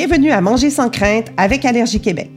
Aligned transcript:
Bienvenue 0.00 0.30
à 0.30 0.40
Manger 0.40 0.70
sans 0.70 0.90
crainte 0.90 1.32
avec 1.36 1.64
Allergie 1.64 1.98
Québec. 1.98 2.30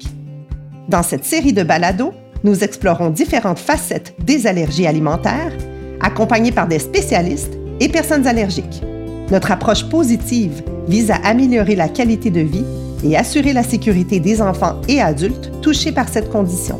Dans 0.89 1.03
cette 1.03 1.25
série 1.25 1.53
de 1.53 1.61
balados, 1.61 2.11
nous 2.43 2.63
explorons 2.63 3.11
différentes 3.11 3.59
facettes 3.59 4.15
des 4.25 4.47
allergies 4.47 4.87
alimentaires, 4.87 5.53
accompagnés 5.99 6.51
par 6.51 6.67
des 6.67 6.79
spécialistes 6.79 7.53
et 7.79 7.87
personnes 7.87 8.25
allergiques. 8.25 8.81
Notre 9.29 9.51
approche 9.51 9.87
positive 9.89 10.63
vise 10.87 11.11
à 11.11 11.17
améliorer 11.17 11.75
la 11.75 11.87
qualité 11.87 12.31
de 12.31 12.41
vie 12.41 12.65
et 13.03 13.15
assurer 13.15 13.53
la 13.53 13.61
sécurité 13.61 14.19
des 14.19 14.41
enfants 14.41 14.81
et 14.87 14.99
adultes 14.99 15.51
touchés 15.61 15.91
par 15.91 16.09
cette 16.09 16.31
condition. 16.31 16.79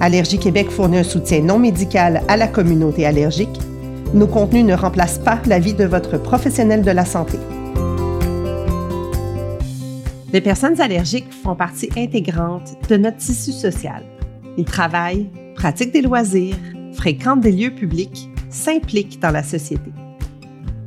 Allergie 0.00 0.38
Québec 0.38 0.70
fournit 0.70 1.00
un 1.00 1.04
soutien 1.04 1.42
non 1.42 1.58
médical 1.58 2.22
à 2.28 2.38
la 2.38 2.48
communauté 2.48 3.04
allergique. 3.04 3.60
Nos 4.14 4.26
contenus 4.26 4.64
ne 4.64 4.74
remplacent 4.74 5.18
pas 5.18 5.42
la 5.44 5.58
vie 5.58 5.74
de 5.74 5.84
votre 5.84 6.16
professionnel 6.16 6.80
de 6.80 6.92
la 6.92 7.04
santé. 7.04 7.36
Les 10.32 10.40
personnes 10.40 10.80
allergiques 10.80 11.30
font 11.30 11.54
partie 11.54 11.90
intégrante 11.94 12.76
de 12.88 12.96
notre 12.96 13.18
tissu 13.18 13.52
social. 13.52 14.02
Ils 14.56 14.64
travaillent, 14.64 15.30
pratiquent 15.54 15.92
des 15.92 16.00
loisirs, 16.00 16.56
fréquentent 16.94 17.42
des 17.42 17.52
lieux 17.52 17.74
publics, 17.74 18.30
s'impliquent 18.48 19.20
dans 19.20 19.30
la 19.30 19.42
société. 19.42 19.92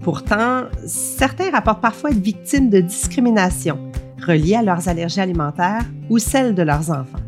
Pourtant, 0.02 0.63
certains 0.88 1.52
rapportent 1.52 1.81
parfois 1.81 2.09
être 2.09 2.17
victimes 2.17 2.72
de 2.72 2.80
discrimination 2.80 3.91
reliées 4.26 4.55
à 4.55 4.63
leurs 4.63 4.89
allergies 4.89 5.22
alimentaires 5.22 5.86
ou 6.09 6.17
celles 6.17 6.55
de 6.55 6.64
leurs 6.64 6.89
enfants. 6.89 7.20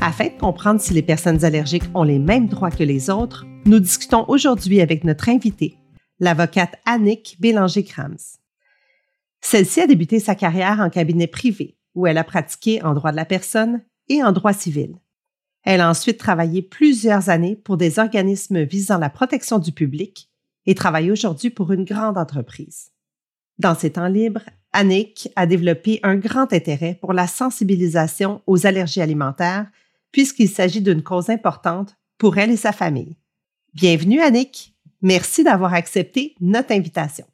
Afin 0.00 0.26
de 0.26 0.38
comprendre 0.38 0.80
si 0.80 0.94
les 0.94 1.02
personnes 1.02 1.44
allergiques 1.44 1.90
ont 1.94 2.04
les 2.04 2.20
mêmes 2.20 2.46
droits 2.46 2.70
que 2.70 2.84
les 2.84 3.10
autres, 3.10 3.44
nous 3.64 3.80
discutons 3.80 4.24
aujourd'hui 4.28 4.80
avec 4.80 5.02
notre 5.02 5.28
invitée, 5.28 5.78
l'avocate 6.20 6.76
Annick 6.84 7.38
Bélanger-Krams. 7.40 8.38
Celle-ci 9.48 9.80
a 9.80 9.86
débuté 9.86 10.18
sa 10.18 10.34
carrière 10.34 10.80
en 10.80 10.90
cabinet 10.90 11.28
privé, 11.28 11.78
où 11.94 12.08
elle 12.08 12.18
a 12.18 12.24
pratiqué 12.24 12.82
en 12.82 12.94
droit 12.94 13.12
de 13.12 13.16
la 13.16 13.24
personne 13.24 13.80
et 14.08 14.20
en 14.24 14.32
droit 14.32 14.52
civil. 14.52 14.96
Elle 15.62 15.82
a 15.82 15.88
ensuite 15.88 16.18
travaillé 16.18 16.62
plusieurs 16.62 17.28
années 17.28 17.54
pour 17.54 17.76
des 17.76 18.00
organismes 18.00 18.64
visant 18.64 18.98
la 18.98 19.08
protection 19.08 19.60
du 19.60 19.70
public 19.70 20.32
et 20.66 20.74
travaille 20.74 21.12
aujourd'hui 21.12 21.50
pour 21.50 21.70
une 21.70 21.84
grande 21.84 22.18
entreprise. 22.18 22.90
Dans 23.60 23.76
ses 23.76 23.92
temps 23.92 24.08
libres, 24.08 24.42
Annick 24.72 25.28
a 25.36 25.46
développé 25.46 26.00
un 26.02 26.16
grand 26.16 26.52
intérêt 26.52 26.98
pour 27.00 27.12
la 27.12 27.28
sensibilisation 27.28 28.42
aux 28.48 28.66
allergies 28.66 29.00
alimentaires, 29.00 29.70
puisqu'il 30.10 30.48
s'agit 30.48 30.82
d'une 30.82 31.04
cause 31.04 31.30
importante 31.30 31.94
pour 32.18 32.36
elle 32.36 32.50
et 32.50 32.56
sa 32.56 32.72
famille. 32.72 33.16
Bienvenue, 33.74 34.20
Annick. 34.20 34.74
Merci 35.02 35.44
d'avoir 35.44 35.72
accepté 35.72 36.34
notre 36.40 36.72
invitation. 36.72 37.26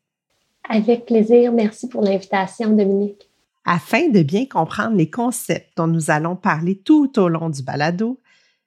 Avec 0.68 1.06
plaisir. 1.06 1.52
Merci 1.52 1.88
pour 1.88 2.02
l'invitation, 2.02 2.70
Dominique. 2.70 3.28
Afin 3.64 4.08
de 4.08 4.22
bien 4.22 4.46
comprendre 4.46 4.96
les 4.96 5.10
concepts 5.10 5.76
dont 5.76 5.86
nous 5.86 6.10
allons 6.10 6.34
parler 6.34 6.76
tout 6.76 7.18
au 7.18 7.28
long 7.28 7.48
du 7.48 7.62
balado, 7.62 8.18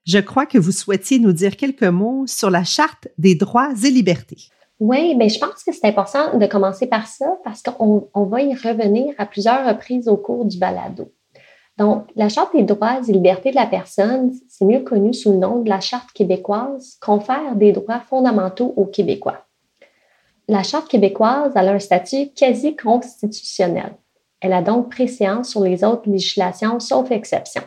je 0.05 0.19
crois 0.19 0.45
que 0.45 0.57
vous 0.57 0.71
souhaitiez 0.71 1.19
nous 1.19 1.33
dire 1.33 1.57
quelques 1.57 1.83
mots 1.83 2.25
sur 2.27 2.49
la 2.49 2.63
Charte 2.63 3.07
des 3.17 3.35
droits 3.35 3.71
et 3.83 3.89
libertés. 3.89 4.49
Oui, 4.79 5.16
bien, 5.16 5.27
je 5.27 5.39
pense 5.39 5.63
que 5.63 5.71
c'est 5.73 5.88
important 5.88 6.38
de 6.38 6.45
commencer 6.45 6.88
par 6.88 7.07
ça 7.07 7.38
parce 7.43 7.63
qu'on 7.63 8.09
va 8.13 8.41
y 8.41 8.53
revenir 8.53 9.13
à 9.17 9.25
plusieurs 9.25 9.66
reprises 9.67 10.07
au 10.07 10.17
cours 10.17 10.45
du 10.45 10.57
balado. 10.57 11.11
Donc, 11.77 12.07
la 12.16 12.29
Charte 12.29 12.55
des 12.55 12.63
droits 12.63 12.99
et 13.05 13.11
libertés 13.11 13.51
de 13.51 13.55
la 13.55 13.66
personne, 13.66 14.31
c'est 14.47 14.66
mieux 14.66 14.81
connu 14.81 15.13
sous 15.13 15.31
le 15.31 15.38
nom 15.38 15.61
de 15.61 15.69
la 15.69 15.79
Charte 15.79 16.11
québécoise, 16.13 16.97
confère 17.01 17.55
des 17.55 17.73
droits 17.73 17.99
fondamentaux 17.99 18.73
aux 18.77 18.85
Québécois 18.85 19.44
la 20.47 20.63
Charte 20.63 20.88
québécoise 20.88 21.51
a 21.55 21.61
un 21.61 21.79
statut 21.79 22.29
quasi 22.35 22.75
constitutionnel. 22.75 23.93
Elle 24.41 24.53
a 24.53 24.61
donc 24.61 24.91
préséance 24.91 25.50
sur 25.50 25.63
les 25.63 25.83
autres 25.83 26.09
législations, 26.09 26.79
sauf 26.79 27.11
exception. 27.11 27.63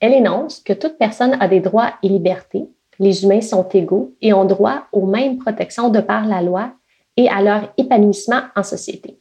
Elle 0.00 0.12
énonce 0.12 0.60
que 0.60 0.72
toute 0.72 0.98
personne 0.98 1.36
a 1.40 1.48
des 1.48 1.60
droits 1.60 1.94
et 2.02 2.08
libertés, 2.08 2.68
les 2.98 3.24
humains 3.24 3.40
sont 3.40 3.68
égaux 3.68 4.14
et 4.20 4.32
ont 4.32 4.44
droit 4.44 4.86
aux 4.92 5.06
mêmes 5.06 5.38
protections 5.38 5.88
de 5.88 6.00
par 6.00 6.26
la 6.26 6.42
loi 6.42 6.72
et 7.16 7.28
à 7.28 7.40
leur 7.40 7.72
épanouissement 7.76 8.42
en 8.56 8.62
société. 8.62 9.18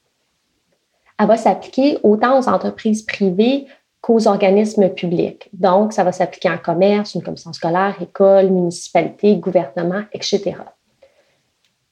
Elle 1.19 1.27
va 1.27 1.37
s'appliquer 1.37 1.97
autant 2.03 2.39
aux 2.39 2.47
entreprises 2.47 3.03
privées 3.03 3.65
qu'aux 4.01 4.27
organismes 4.27 4.89
publics. 4.89 5.49
Donc, 5.53 5.93
ça 5.93 6.03
va 6.03 6.11
s'appliquer 6.11 6.49
en 6.49 6.57
commerce, 6.57 7.15
une 7.15 7.23
commission 7.23 7.53
scolaire, 7.53 7.95
école, 8.01 8.49
municipalité, 8.49 9.35
gouvernement, 9.37 10.03
etc. 10.13 10.55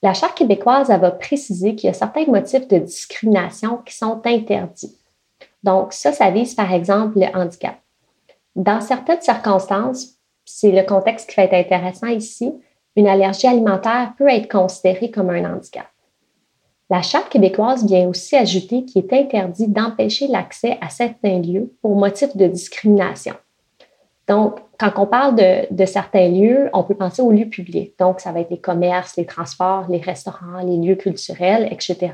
La 0.06 0.14
Charte 0.14 0.38
québécoise 0.38 0.90
va 0.90 1.10
préciser 1.10 1.74
qu'il 1.74 1.88
y 1.88 1.90
a 1.90 1.94
certains 1.94 2.28
motifs 2.28 2.68
de 2.68 2.78
discrimination 2.78 3.78
qui 3.78 3.96
sont 3.96 4.22
interdits. 4.24 4.96
Donc, 5.64 5.94
ça, 5.94 6.12
ça 6.12 6.30
vise 6.30 6.54
par 6.54 6.72
exemple 6.72 7.18
le 7.18 7.26
handicap. 7.36 7.80
Dans 8.56 8.82
certaines 8.82 9.24
circonstances, 9.24 10.20
c'est 10.46 10.72
le 10.72 10.84
contexte 10.84 11.28
qui 11.28 11.38
va 11.38 11.46
être 11.46 11.56
intéressant 11.56 12.06
ici, 12.06 12.54
une 12.96 13.08
allergie 13.08 13.48
alimentaire 13.48 14.14
peut 14.16 14.28
être 14.28 14.48
considérée 14.48 15.10
comme 15.10 15.32
un 15.32 15.56
handicap. 15.56 15.88
La 16.92 17.02
Charte 17.02 17.30
québécoise 17.30 17.84
vient 17.84 18.08
aussi 18.08 18.36
ajouter 18.36 18.86
qu'il 18.86 19.04
est 19.04 19.12
interdit 19.12 19.68
d'empêcher 19.68 20.28
l'accès 20.28 20.78
à 20.82 20.90
certains 20.90 21.40
lieux 21.40 21.74
pour 21.82 21.96
motif 21.96 22.38
de 22.38 22.46
discrimination. 22.46 23.34
Donc, 24.28 24.60
quand 24.80 24.92
on 24.98 25.06
parle 25.06 25.36
de, 25.36 25.86
certains 25.86 26.30
lieux, 26.30 26.70
on 26.74 26.84
peut 26.84 26.96
penser 26.96 27.22
aux 27.22 27.32
lieux 27.32 27.50
publics. 27.50 27.94
Donc, 28.00 28.20
ça 28.20 28.32
va 28.32 28.40
être 28.40 28.50
les 28.50 28.60
commerces, 28.60 29.18
les 29.18 29.26
transports, 29.26 29.86
les 29.90 30.00
restaurants, 30.00 30.62
les 30.66 30.78
lieux 30.78 30.96
culturels, 30.96 31.68
etc. 31.72 32.14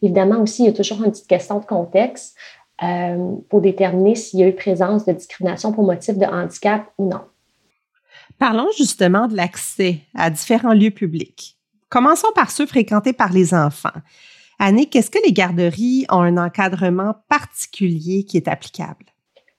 Évidemment 0.00 0.40
aussi, 0.40 0.62
il 0.62 0.66
y 0.66 0.68
a 0.68 0.72
toujours 0.72 1.02
une 1.02 1.10
petite 1.10 1.26
question 1.26 1.58
de 1.58 1.64
contexte 1.64 2.36
euh, 2.82 3.34
pour 3.48 3.60
déterminer 3.60 4.14
s'il 4.14 4.40
y 4.40 4.42
a 4.44 4.48
eu 4.48 4.54
présence 4.54 5.04
de 5.06 5.12
discrimination 5.12 5.72
pour 5.72 5.84
motif 5.84 6.16
de 6.16 6.26
handicap 6.26 6.84
ou 6.98 7.08
non. 7.08 7.22
Parlons 8.38 8.68
justement 8.76 9.26
de 9.26 9.36
l'accès 9.36 10.00
à 10.14 10.30
différents 10.30 10.72
lieux 10.72 10.90
publics. 10.90 11.58
Commençons 11.88 12.32
par 12.34 12.50
ceux 12.50 12.66
fréquentés 12.66 13.12
par 13.12 13.32
les 13.32 13.54
enfants. 13.54 13.90
Annick, 14.58 14.94
est-ce 14.94 15.10
que 15.10 15.18
les 15.24 15.32
garderies 15.32 16.06
ont 16.10 16.22
un 16.22 16.36
encadrement 16.36 17.14
particulier 17.28 18.24
qui 18.24 18.36
est 18.36 18.48
applicable? 18.48 19.13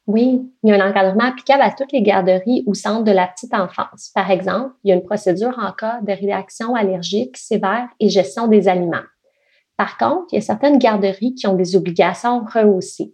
Oui, 0.07 0.51
il 0.61 0.69
y 0.69 0.71
a 0.71 0.75
un 0.75 0.89
encadrement 0.89 1.25
applicable 1.25 1.63
à 1.63 1.71
toutes 1.71 1.91
les 1.91 2.03
garderies 2.03 2.63
ou 2.67 2.75
centres 2.75 3.03
de 3.03 3.11
la 3.11 3.27
petite 3.27 3.53
enfance. 3.55 4.11
Par 4.13 4.29
exemple, 4.29 4.71
il 4.83 4.89
y 4.89 4.91
a 4.91 4.95
une 4.95 5.03
procédure 5.03 5.57
en 5.59 5.71
cas 5.71 5.99
de 6.01 6.11
réaction 6.11 6.75
allergique 6.75 7.37
sévère 7.37 7.87
et 7.99 8.09
gestion 8.09 8.47
des 8.47 8.67
aliments. 8.67 9.03
Par 9.77 9.97
contre, 9.97 10.27
il 10.31 10.35
y 10.35 10.37
a 10.37 10.41
certaines 10.41 10.77
garderies 10.77 11.33
qui 11.33 11.47
ont 11.47 11.55
des 11.55 11.75
obligations 11.75 12.45
rehaussées. 12.45 13.13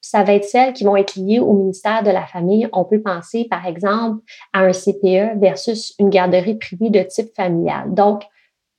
Ça 0.00 0.22
va 0.22 0.34
être 0.34 0.44
celles 0.44 0.74
qui 0.74 0.84
vont 0.84 0.96
être 0.96 1.16
liées 1.16 1.38
au 1.38 1.54
ministère 1.54 2.02
de 2.02 2.10
la 2.10 2.26
Famille. 2.26 2.68
On 2.72 2.84
peut 2.84 3.00
penser, 3.00 3.46
par 3.48 3.64
exemple, 3.64 4.20
à 4.52 4.60
un 4.60 4.72
CPE 4.72 5.38
versus 5.40 5.94
une 5.98 6.10
garderie 6.10 6.56
privée 6.56 6.90
de 6.90 7.02
type 7.02 7.34
familial. 7.34 7.94
Donc, 7.94 8.24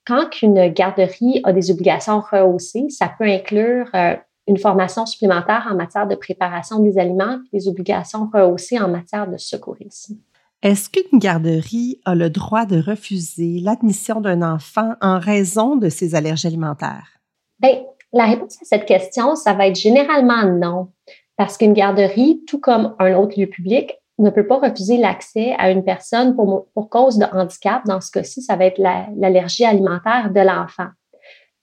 quand 0.05 0.41
une 0.43 0.67
garderie 0.67 1.41
a 1.43 1.51
des 1.51 1.71
obligations 1.71 2.19
rehaussées, 2.19 2.89
ça 2.89 3.11
peut 3.17 3.25
inclure 3.25 3.89
euh, 3.95 4.15
une 4.47 4.57
formation 4.57 5.05
supplémentaire 5.05 5.67
en 5.69 5.75
matière 5.75 6.07
de 6.07 6.15
préparation 6.15 6.79
des 6.79 6.97
aliments 6.97 7.39
et 7.51 7.57
des 7.57 7.67
obligations 7.67 8.29
rehaussées 8.31 8.79
en 8.79 8.87
matière 8.87 9.29
de 9.29 9.37
secourisme. 9.37 10.17
Est-ce 10.61 10.89
qu'une 10.89 11.19
garderie 11.19 11.99
a 12.05 12.15
le 12.15 12.29
droit 12.29 12.65
de 12.65 12.81
refuser 12.81 13.59
l'admission 13.59 14.21
d'un 14.21 14.41
enfant 14.41 14.93
en 15.01 15.19
raison 15.19 15.75
de 15.75 15.89
ses 15.89 16.15
allergies 16.15 16.47
alimentaires? 16.47 17.19
Bien, 17.59 17.83
la 18.13 18.25
réponse 18.25 18.57
à 18.61 18.65
cette 18.65 18.85
question, 18.85 19.35
ça 19.35 19.53
va 19.53 19.67
être 19.67 19.75
généralement 19.75 20.43
non, 20.45 20.89
parce 21.37 21.57
qu'une 21.57 21.73
garderie, 21.73 22.43
tout 22.47 22.59
comme 22.59 22.95
un 22.99 23.13
autre 23.15 23.39
lieu 23.39 23.47
public, 23.47 23.93
ne 24.17 24.29
peut 24.29 24.47
pas 24.47 24.59
refuser 24.59 24.97
l'accès 24.97 25.53
à 25.57 25.69
une 25.71 25.83
personne 25.83 26.35
pour, 26.35 26.67
pour, 26.73 26.89
cause 26.89 27.17
de 27.17 27.25
handicap. 27.25 27.85
Dans 27.85 27.99
ce 27.99 28.11
cas-ci, 28.11 28.41
ça 28.41 28.55
va 28.55 28.65
être 28.65 28.79
l'allergie 28.79 29.65
alimentaire 29.65 30.31
de 30.31 30.39
l'enfant. 30.39 30.87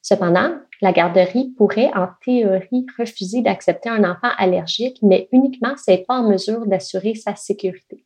Cependant, 0.02 0.50
la 0.80 0.92
garderie 0.92 1.54
pourrait, 1.56 1.90
en 1.94 2.08
théorie, 2.24 2.86
refuser 2.98 3.40
d'accepter 3.40 3.88
un 3.88 4.02
enfant 4.02 4.30
allergique, 4.36 4.98
mais 5.00 5.28
uniquement 5.30 5.74
si 5.76 5.92
elle 5.92 6.00
n'est 6.00 6.04
pas 6.04 6.18
en 6.18 6.28
mesure 6.28 6.66
d'assurer 6.66 7.14
sa 7.14 7.36
sécurité. 7.36 8.04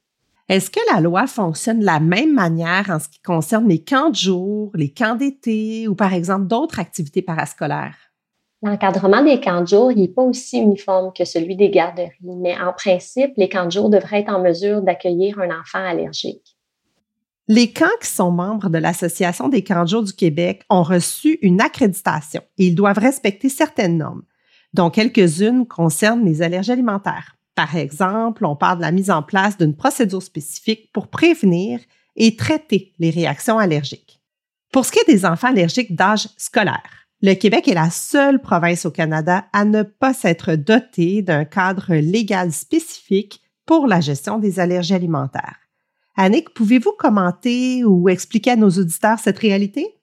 Est-ce 0.49 0.71
que 0.71 0.81
la 0.93 1.01
loi 1.01 1.27
fonctionne 1.27 1.81
de 1.81 1.87
la 1.87 1.99
même 1.99 2.35
manière 2.35 2.91
en 2.91 3.01
ce 3.01 3.09
qui 3.09 3.21
concerne 3.21 3.67
les 3.67 3.83
camps 3.83 4.11
de 4.11 4.15
jour, 4.15 4.71
les 4.75 4.91
camps 4.91 5.17
d'été 5.17 5.89
ou 5.89 5.95
par 5.95 6.13
exemple 6.13 6.47
d'autres 6.47 6.79
activités 6.79 7.23
parascolaires? 7.23 7.97
L'encadrement 8.63 9.23
des 9.23 9.41
camps 9.41 9.63
de 9.63 9.67
jour 9.67 9.93
n'est 9.93 10.09
pas 10.09 10.23
aussi 10.23 10.59
uniforme 10.59 11.13
que 11.13 11.25
celui 11.25 11.57
des 11.57 11.71
garderies, 11.71 12.13
mais 12.21 12.57
en 12.59 12.73
principe, 12.73 13.33
les 13.37 13.49
camps 13.49 13.67
de 13.67 13.73
jour 13.73 13.91
devraient 13.91 14.21
être 14.21 14.33
en 14.33 14.41
mesure 14.41 14.83
d'accueillir 14.83 15.39
un 15.41 15.61
enfant 15.61 15.85
allergique. 15.85 16.56
Les 17.49 17.73
camps 17.73 17.87
qui 18.03 18.09
sont 18.09 18.33
membres 18.33 18.69
de 18.71 18.79
l'Association 18.79 19.49
des 19.49 19.63
camps 19.63 19.85
de 19.85 19.89
jour 19.89 20.03
du 20.03 20.13
Québec 20.13 20.65
ont 20.69 20.83
reçu 20.83 21.39
une 21.43 21.61
accréditation 21.61 22.43
et 22.59 22.67
ils 22.67 22.75
doivent 22.75 22.99
respecter 22.99 23.49
certaines 23.49 23.99
normes, 23.99 24.25
dont 24.75 24.91
quelques-unes 24.91 25.65
concernent 25.65 26.25
les 26.25 26.43
allergies 26.43 26.73
alimentaires. 26.73 27.37
Par 27.55 27.77
exemple, 27.77 28.45
on 28.45 28.57
parle 28.57 28.79
de 28.79 28.83
la 28.83 28.91
mise 28.91 29.11
en 29.11 29.23
place 29.23 29.57
d'une 29.57 29.77
procédure 29.77 30.23
spécifique 30.23 30.91
pour 30.93 31.07
prévenir 31.07 31.79
et 32.17 32.35
traiter 32.35 32.93
les 32.99 33.11
réactions 33.11 33.59
allergiques. 33.59 34.21
Pour 34.73 34.85
ce 34.85 34.91
qui 34.91 34.99
est 34.99 35.13
des 35.13 35.25
enfants 35.25 35.49
allergiques 35.49 35.95
d'âge 35.95 36.29
scolaire, 36.37 37.07
Le 37.23 37.33
Québec 37.33 37.67
est 37.67 37.75
la 37.75 37.89
seule 37.89 38.41
province 38.43 38.85
au 38.85 38.91
Canada 38.91 39.47
à 39.55 39.65
ne 39.65 39.83
pas 39.83 40.13
s'être 40.13 40.55
dotée 40.55 41.23
d'un 41.23 41.47
cadre 41.47 41.95
légal 41.95 42.53
spécifique 42.53 43.41
pour 43.65 43.87
la 43.87 44.01
gestion 44.01 44.39
des 44.39 44.61
allergies 44.61 44.95
alimentaires. 44.95 45.66
Annick, 46.17 46.55
pouvez-vous 46.55 46.93
commenter 46.93 47.85
ou 47.85 48.09
expliquer 48.09 48.53
à 48.53 48.57
nos 48.57 48.71
auditeurs 48.71 49.19
cette 49.19 49.39
réalité? 49.39 49.99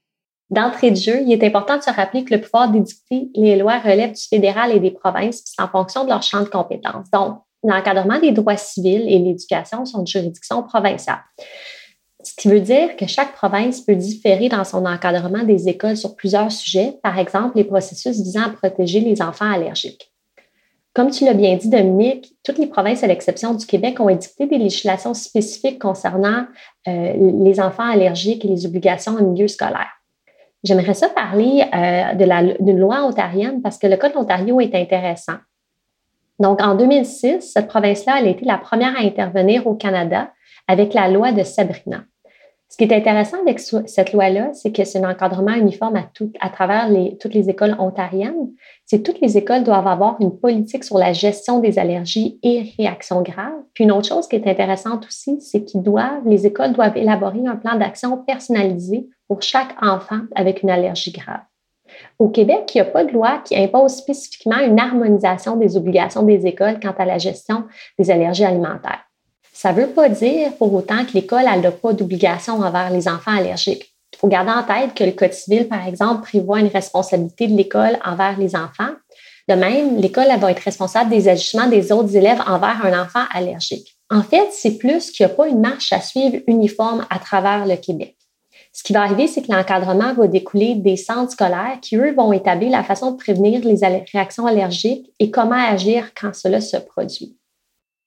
D'entrée 0.51 0.92
de 0.92 0.95
jeu, 0.95 1.21
il 1.21 1.33
est 1.33 1.44
important 1.44 1.77
de 1.77 1.81
se 1.81 1.89
rappeler 1.89 2.24
que 2.24 2.36
le 2.36 2.42
pouvoir 2.42 2.69
d'édicter 2.69 3.30
les 3.33 3.56
lois 3.56 3.80
relève 3.80 4.12
du 4.12 4.21
fédéral 4.21 4.71
et 4.71 4.80
des 4.80 4.92
provinces 4.92 5.44
en 5.57 5.68
fonction 5.68 6.04
de 6.04 6.10
leur 6.10 6.21
champ 6.21 6.42
de 6.42 6.50
compétences. 6.50 7.10
Donc, 7.12 7.39
l'encadrement 7.63 8.19
des 8.19 8.31
droits 8.31 8.57
civils 8.57 9.07
et 9.07 9.18
l'éducation 9.18 9.86
sont 9.86 10.04
de 10.04 10.07
juridiction 10.07 10.62
provinciale. 10.62 11.21
Ce 12.24 12.33
qui 12.38 12.48
veut 12.48 12.62
dire 12.62 12.95
que 12.95 13.07
chaque 13.07 13.33
province 13.33 13.81
peut 13.81 13.95
différer 13.95 14.48
dans 14.48 14.63
son 14.63 14.86
encadrement 14.86 15.44
des 15.44 15.68
écoles 15.68 15.98
sur 15.98 16.15
plusieurs 16.15 16.51
sujets, 16.51 17.00
par 17.01 17.18
exemple 17.18 17.57
les 17.57 17.63
processus 17.63 18.21
visant 18.21 18.44
à 18.44 18.50
protéger 18.50 19.00
les 19.00 19.21
enfants 19.21 19.51
allergiques. 19.51 20.12
Comme 20.93 21.09
tu 21.09 21.25
l'as 21.25 21.33
bien 21.33 21.55
dit, 21.55 21.69
Dominique, 21.69 22.35
toutes 22.43 22.59
les 22.59 22.67
provinces, 22.67 23.03
à 23.03 23.07
l'exception 23.07 23.55
du 23.55 23.65
Québec, 23.65 23.99
ont 23.99 24.09
édicté 24.09 24.45
des 24.45 24.59
législations 24.59 25.15
spécifiques 25.15 25.79
concernant 25.79 26.45
euh, 26.87 27.13
les 27.43 27.59
enfants 27.59 27.89
allergiques 27.89 28.45
et 28.45 28.47
les 28.47 28.65
obligations 28.67 29.13
en 29.13 29.23
milieu 29.23 29.47
scolaire. 29.47 29.89
J'aimerais 30.63 30.93
ça 30.93 31.09
parler 31.09 31.63
euh, 31.73 32.55
d'une 32.59 32.79
loi 32.79 33.03
ontarienne 33.03 33.61
parce 33.61 33.77
que 33.79 33.87
le 33.87 33.97
cas 33.97 34.09
de 34.09 34.13
l'Ontario 34.13 34.61
est 34.61 34.75
intéressant. 34.75 35.37
Donc, 36.39 36.61
en 36.61 36.75
2006, 36.75 37.41
cette 37.53 37.67
province-là, 37.67 38.19
elle 38.19 38.27
a 38.27 38.29
été 38.29 38.45
la 38.45 38.57
première 38.57 38.95
à 38.95 39.01
intervenir 39.01 39.65
au 39.65 39.75
Canada 39.75 40.31
avec 40.67 40.93
la 40.93 41.09
loi 41.09 41.31
de 41.31 41.43
Sabrina. 41.43 42.03
Ce 42.73 42.77
qui 42.77 42.85
est 42.85 42.97
intéressant 42.97 43.37
avec 43.39 43.59
cette 43.59 44.13
loi-là, 44.13 44.51
c'est 44.53 44.71
que 44.71 44.83
c'est 44.83 44.97
un 44.97 45.07
encadrement 45.07 45.53
uniforme 45.53 45.95
à, 45.95 46.09
à 46.39 46.49
travers 46.49 46.89
toutes 47.19 47.35
les 47.35 47.47
écoles 47.47 47.75
ontariennes. 47.77 48.49
C'est 48.87 49.03
toutes 49.03 49.21
les 49.21 49.37
écoles 49.37 49.63
doivent 49.63 49.85
avoir 49.85 50.19
une 50.19 50.39
politique 50.39 50.83
sur 50.83 50.97
la 50.97 51.13
gestion 51.13 51.59
des 51.59 51.77
allergies 51.77 52.39
et 52.41 52.73
réactions 52.79 53.21
graves. 53.21 53.61
Puis 53.75 53.83
une 53.83 53.91
autre 53.91 54.07
chose 54.07 54.27
qui 54.27 54.37
est 54.37 54.47
intéressante 54.47 55.05
aussi, 55.05 55.39
c'est 55.39 55.63
qu'ils 55.63 55.83
doivent, 55.83 56.25
les 56.25 56.47
écoles 56.47 56.73
doivent 56.73 56.97
élaborer 56.97 57.45
un 57.45 57.57
plan 57.57 57.77
d'action 57.77 58.17
personnalisé 58.17 59.07
pour 59.27 59.43
chaque 59.43 59.75
enfant 59.79 60.21
avec 60.33 60.63
une 60.63 60.71
allergie 60.71 61.11
grave. 61.11 61.41
Au 62.17 62.29
Québec, 62.29 62.71
il 62.73 62.81
n'y 62.81 62.87
a 62.87 62.91
pas 62.91 63.03
de 63.03 63.11
loi 63.11 63.43
qui 63.45 63.55
impose 63.55 63.97
spécifiquement 63.97 64.57
une 64.57 64.79
harmonisation 64.79 65.57
des 65.57 65.77
obligations 65.77 66.23
des 66.23 66.47
écoles 66.47 66.79
quant 66.81 66.95
à 66.97 67.05
la 67.05 67.19
gestion 67.19 67.65
des 67.99 68.09
allergies 68.09 68.45
alimentaires. 68.45 69.03
Ça 69.53 69.71
ne 69.71 69.81
veut 69.81 69.88
pas 69.88 70.09
dire 70.09 70.55
pour 70.57 70.73
autant 70.73 71.05
que 71.05 71.13
l'école 71.13 71.45
n'a 71.45 71.71
pas 71.71 71.94
d'obligation 71.94 72.55
envers 72.55 72.89
les 72.89 73.07
enfants 73.07 73.38
allergiques. 73.38 73.94
Il 74.13 74.17
faut 74.17 74.27
garder 74.27 74.51
en 74.51 74.63
tête 74.63 74.95
que 74.95 75.03
le 75.03 75.11
Code 75.11 75.33
civil, 75.33 75.67
par 75.67 75.88
exemple, 75.88 76.23
prévoit 76.23 76.59
une 76.59 76.67
responsabilité 76.67 77.47
de 77.47 77.55
l'école 77.55 77.97
envers 78.03 78.38
les 78.38 78.55
enfants. 78.55 78.91
De 79.47 79.55
même, 79.55 79.97
l'école 79.97 80.27
va 80.39 80.51
être 80.51 80.59
responsable 80.59 81.09
des 81.09 81.27
ajustements 81.27 81.67
des 81.67 81.91
autres 81.91 82.15
élèves 82.15 82.41
envers 82.47 82.85
un 82.85 83.01
enfant 83.01 83.23
allergique. 83.31 83.95
En 84.09 84.23
fait, 84.23 84.50
c'est 84.51 84.77
plus 84.77 85.11
qu'il 85.11 85.25
n'y 85.25 85.31
a 85.31 85.35
pas 85.35 85.47
une 85.47 85.59
marche 85.59 85.94
à 85.94 86.01
suivre 86.01 86.38
uniforme 86.47 87.05
à 87.09 87.19
travers 87.19 87.65
le 87.65 87.75
Québec. 87.75 88.15
Ce 88.71 88.81
qui 88.81 88.94
va 88.94 89.03
arriver, 89.03 89.27
c'est 89.27 89.44
que 89.44 89.51
l'encadrement 89.51 90.13
va 90.13 90.27
découler 90.27 90.75
des 90.75 90.97
centres 90.97 91.31
scolaires 91.31 91.77
qui, 91.81 91.95
eux, 91.95 92.13
vont 92.13 92.33
établir 92.33 92.71
la 92.71 92.83
façon 92.83 93.11
de 93.11 93.17
prévenir 93.17 93.61
les 93.63 93.79
réactions 94.11 94.47
allergiques 94.47 95.11
et 95.19 95.29
comment 95.29 95.55
agir 95.55 96.11
quand 96.19 96.33
cela 96.33 96.59
se 96.59 96.77
produit. 96.77 97.38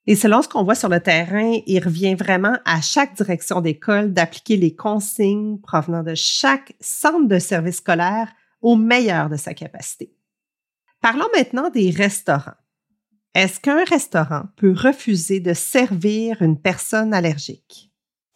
Et 0.09 0.15
selon 0.15 0.41
ce 0.41 0.49
qu'on 0.49 0.63
voit 0.63 0.77
sur 0.77 0.89
le 0.89 1.01
terrain, 1.01 1.59
il 1.67 1.83
revient 1.83 2.15
vraiment 2.15 2.57
à 2.65 2.81
chaque 2.81 3.17
direction 3.17 3.61
d'école 3.61 4.13
d'appliquer 4.13 4.57
les 4.57 4.75
consignes 4.75 5.59
provenant 5.59 6.05
de 6.05 6.15
chaque 6.15 6.75
centre 6.81 7.27
de 7.27 7.39
service 7.41 7.77
scolaire 7.77 8.33
au 8.63 8.77
meilleur 8.77 9.29
de 9.29 9.37
sa 9.37 9.53
capacité. 9.53 10.13
Parlons 11.01 11.29
maintenant 11.35 11.71
des 11.71 11.91
restaurants. 11.91 12.55
Est-ce 13.35 13.61
qu'un 13.61 13.85
restaurant 13.85 14.45
peut 14.57 14.73
refuser 14.73 15.41
de 15.41 15.53
servir 15.53 16.41
une 16.41 16.59
personne 16.59 17.13
allergique? 17.13 17.86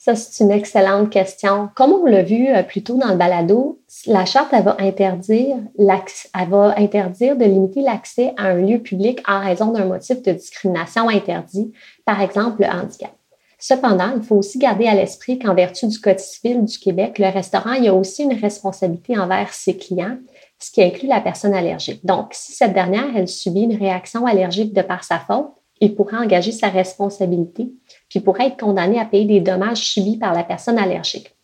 Ça, 0.03 0.17
c'est 0.17 0.43
une 0.43 0.51
excellente 0.51 1.11
question. 1.11 1.69
Comme 1.77 1.93
on 1.93 2.07
l'a 2.07 2.23
vu 2.23 2.49
euh, 2.49 2.63
plus 2.63 2.83
tôt 2.83 2.97
dans 2.97 3.11
le 3.11 3.19
balado, 3.19 3.83
la 4.07 4.25
charte 4.25 4.49
elle 4.53 4.63
va 4.63 4.75
interdire, 4.79 5.59
de 5.77 7.45
limiter 7.45 7.83
l'accès 7.83 8.33
à 8.39 8.45
un 8.45 8.63
lieu 8.63 8.79
public 8.79 9.21
en 9.29 9.41
raison 9.41 9.73
d'un 9.73 9.85
motif 9.85 10.23
de 10.23 10.33
discrimination 10.33 11.11
interdit, 11.11 11.71
par 12.07 12.23
exemple 12.23 12.63
le 12.63 12.69
handicap. 12.69 13.13
Cependant, 13.59 14.13
il 14.17 14.23
faut 14.23 14.37
aussi 14.37 14.59
garder 14.59 14.87
à 14.87 14.95
l'esprit 14.95 15.39
qu'en 15.39 15.55
vertu 15.55 15.87
du 15.87 16.01
Code 16.01 16.19
civil 16.19 16.65
du 16.65 16.79
Québec, 16.79 17.19
le 17.19 17.29
restaurant 17.29 17.73
il 17.73 17.87
a 17.87 17.93
aussi 17.93 18.23
une 18.23 18.41
responsabilité 18.41 19.19
envers 19.19 19.53
ses 19.53 19.77
clients, 19.77 20.17
ce 20.59 20.71
qui 20.71 20.83
inclut 20.83 21.09
la 21.09 21.21
personne 21.21 21.53
allergique. 21.53 22.07
Donc, 22.07 22.29
si 22.31 22.53
cette 22.53 22.73
dernière, 22.73 23.15
elle 23.15 23.29
subit 23.29 23.65
une 23.65 23.77
réaction 23.77 24.25
allergique 24.25 24.73
de 24.73 24.81
par 24.81 25.05
sa 25.05 25.19
faute, 25.19 25.51
il 25.81 25.95
pourra 25.95 26.19
engager 26.19 26.53
sa 26.53 26.69
responsabilité, 26.69 27.73
puis 28.09 28.21
pourrait 28.21 28.49
être 28.49 28.59
condamné 28.59 29.01
à 29.01 29.05
payer 29.05 29.25
des 29.25 29.41
dommages 29.41 29.79
subis 29.79 30.19
par 30.19 30.35
la 30.35 30.45
personne 30.45 30.79
allergique. 30.79 31.35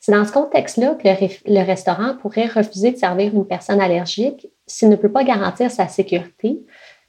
C'est 0.00 0.12
dans 0.12 0.24
ce 0.24 0.32
contexte-là 0.32 0.94
que 0.94 1.08
le, 1.46 1.62
restaurant 1.62 2.16
pourrait 2.20 2.46
refuser 2.46 2.92
de 2.92 2.96
servir 2.96 3.34
une 3.34 3.46
personne 3.46 3.82
allergique 3.82 4.48
s'il 4.66 4.88
ne 4.88 4.96
peut 4.96 5.12
pas 5.12 5.24
garantir 5.24 5.70
sa 5.70 5.88
sécurité. 5.88 6.58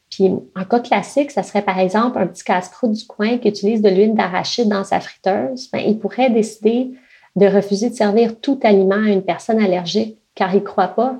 Puis, 0.09 0.30
un 0.56 0.65
cas 0.65 0.81
classique, 0.81 1.31
ça 1.31 1.42
serait 1.42 1.62
par 1.62 1.80
exemple 1.80 2.19
un 2.19 2.27
petit 2.27 2.44
casse-croûte 2.44 2.92
du 2.92 3.07
coin 3.07 3.38
qui 3.38 3.47
utilise 3.47 3.81
de 3.81 3.88
l'huile 3.88 4.13
d'arachide 4.13 4.68
dans 4.68 4.83
sa 4.83 5.00
friteuse. 5.00 5.71
Ben, 5.71 5.80
il 5.80 6.00
pourrait 6.00 6.30
décider 6.30 6.92
de 7.38 7.45
refuser 7.45 7.89
de 7.89 7.95
servir 7.95 8.42
tout 8.42 8.59
aliment 8.62 8.95
à 8.95 9.09
une 9.09 9.24
personne 9.24 9.62
allergique 9.62 10.18
car 10.36 10.54
il 10.54 10.59
ne 10.59 10.65
croit 10.65 10.89
pas 10.89 11.15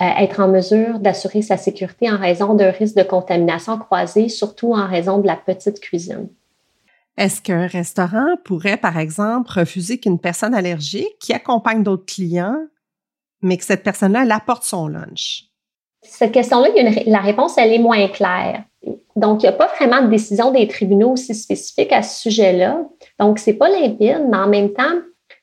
être 0.00 0.40
en 0.40 0.48
mesure 0.48 0.98
d'assurer 0.98 1.42
sa 1.42 1.56
sécurité 1.56 2.10
en 2.10 2.18
raison 2.18 2.54
d'un 2.54 2.70
risque 2.70 2.96
de 2.96 3.02
contamination 3.02 3.78
croisée, 3.78 4.28
surtout 4.28 4.72
en 4.72 4.86
raison 4.86 5.18
de 5.18 5.26
la 5.26 5.36
petite 5.36 5.80
cuisine. 5.80 6.28
Est-ce 7.16 7.40
qu'un 7.40 7.68
restaurant 7.68 8.36
pourrait, 8.44 8.76
par 8.76 8.98
exemple, 8.98 9.50
refuser 9.52 9.98
qu'une 9.98 10.18
personne 10.18 10.54
allergique 10.54 11.16
qui 11.20 11.32
accompagne 11.32 11.84
d'autres 11.84 12.06
clients, 12.06 12.58
mais 13.40 13.56
que 13.56 13.64
cette 13.64 13.84
personne-là, 13.84 14.24
elle 14.24 14.32
apporte 14.32 14.64
son 14.64 14.88
lunch? 14.88 15.44
Cette 16.02 16.32
question-là, 16.32 16.68
la 17.06 17.20
réponse, 17.20 17.56
elle 17.56 17.72
est 17.72 17.78
moins 17.78 18.08
claire. 18.08 18.64
Donc, 19.16 19.42
il 19.42 19.46
n'y 19.46 19.50
a 19.50 19.56
pas 19.56 19.72
vraiment 19.78 20.02
de 20.02 20.08
décision 20.08 20.50
des 20.50 20.66
tribunaux 20.66 21.12
aussi 21.12 21.34
spécifique 21.34 21.92
à 21.92 22.02
ce 22.02 22.22
sujet-là. 22.22 22.80
Donc, 23.20 23.38
c'est 23.38 23.54
pas 23.54 23.68
limpide, 23.68 24.26
mais 24.28 24.36
en 24.36 24.48
même 24.48 24.72
temps, 24.72 25.00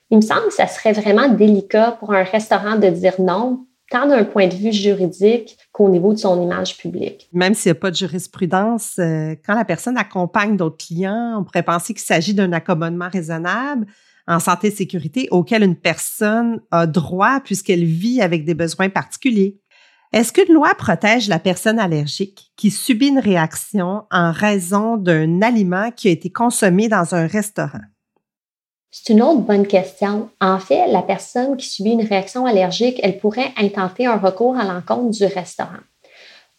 il 0.09 0.17
me 0.17 0.21
semble 0.21 0.47
que 0.47 0.53
ça 0.53 0.67
serait 0.67 0.91
vraiment 0.91 1.29
délicat 1.29 1.95
pour 1.99 2.13
un 2.13 2.23
restaurant 2.23 2.75
de 2.75 2.89
dire 2.89 3.15
non 3.19 3.65
tant 3.91 4.07
d'un 4.07 4.23
point 4.23 4.47
de 4.47 4.55
vue 4.55 4.71
juridique 4.71 5.57
qu'au 5.71 5.89
niveau 5.89 6.13
de 6.13 6.17
son 6.17 6.41
image 6.41 6.77
publique. 6.77 7.29
Même 7.33 7.53
s'il 7.53 7.71
n'y 7.71 7.77
a 7.77 7.79
pas 7.79 7.91
de 7.91 7.95
jurisprudence, 7.95 8.95
euh, 8.97 9.35
quand 9.45 9.53
la 9.53 9.65
personne 9.65 9.97
accompagne 9.97 10.57
d'autres 10.57 10.83
clients, 10.83 11.37
on 11.39 11.43
pourrait 11.43 11.61
penser 11.61 11.93
qu'il 11.93 12.01
s'agit 12.01 12.33
d'un 12.33 12.53
accommodement 12.53 13.09
raisonnable 13.09 13.85
en 14.27 14.39
santé 14.39 14.67
et 14.67 14.71
sécurité 14.71 15.27
auquel 15.29 15.63
une 15.63 15.75
personne 15.75 16.61
a 16.71 16.87
droit 16.87 17.41
puisqu'elle 17.41 17.83
vit 17.83 18.21
avec 18.21 18.45
des 18.45 18.53
besoins 18.53 18.89
particuliers. 18.89 19.59
Est-ce 20.13 20.31
qu'une 20.33 20.53
loi 20.53 20.73
protège 20.75 21.27
la 21.27 21.39
personne 21.39 21.79
allergique 21.79 22.51
qui 22.55 22.71
subit 22.71 23.07
une 23.07 23.19
réaction 23.19 24.03
en 24.11 24.31
raison 24.31 24.97
d'un 24.97 25.41
aliment 25.41 25.91
qui 25.91 26.07
a 26.07 26.11
été 26.11 26.29
consommé 26.29 26.87
dans 26.87 27.15
un 27.15 27.27
restaurant? 27.27 27.81
C'est 28.91 29.13
une 29.13 29.21
autre 29.21 29.39
bonne 29.39 29.65
question. 29.65 30.29
En 30.41 30.59
fait, 30.59 30.87
la 30.87 31.01
personne 31.01 31.55
qui 31.55 31.65
subit 31.65 31.91
une 31.91 32.05
réaction 32.05 32.45
allergique, 32.45 32.99
elle 33.01 33.19
pourrait 33.19 33.53
intenter 33.57 34.05
un 34.05 34.17
recours 34.17 34.57
à 34.57 34.65
l'encontre 34.65 35.11
du 35.11 35.25
restaurant. 35.25 35.79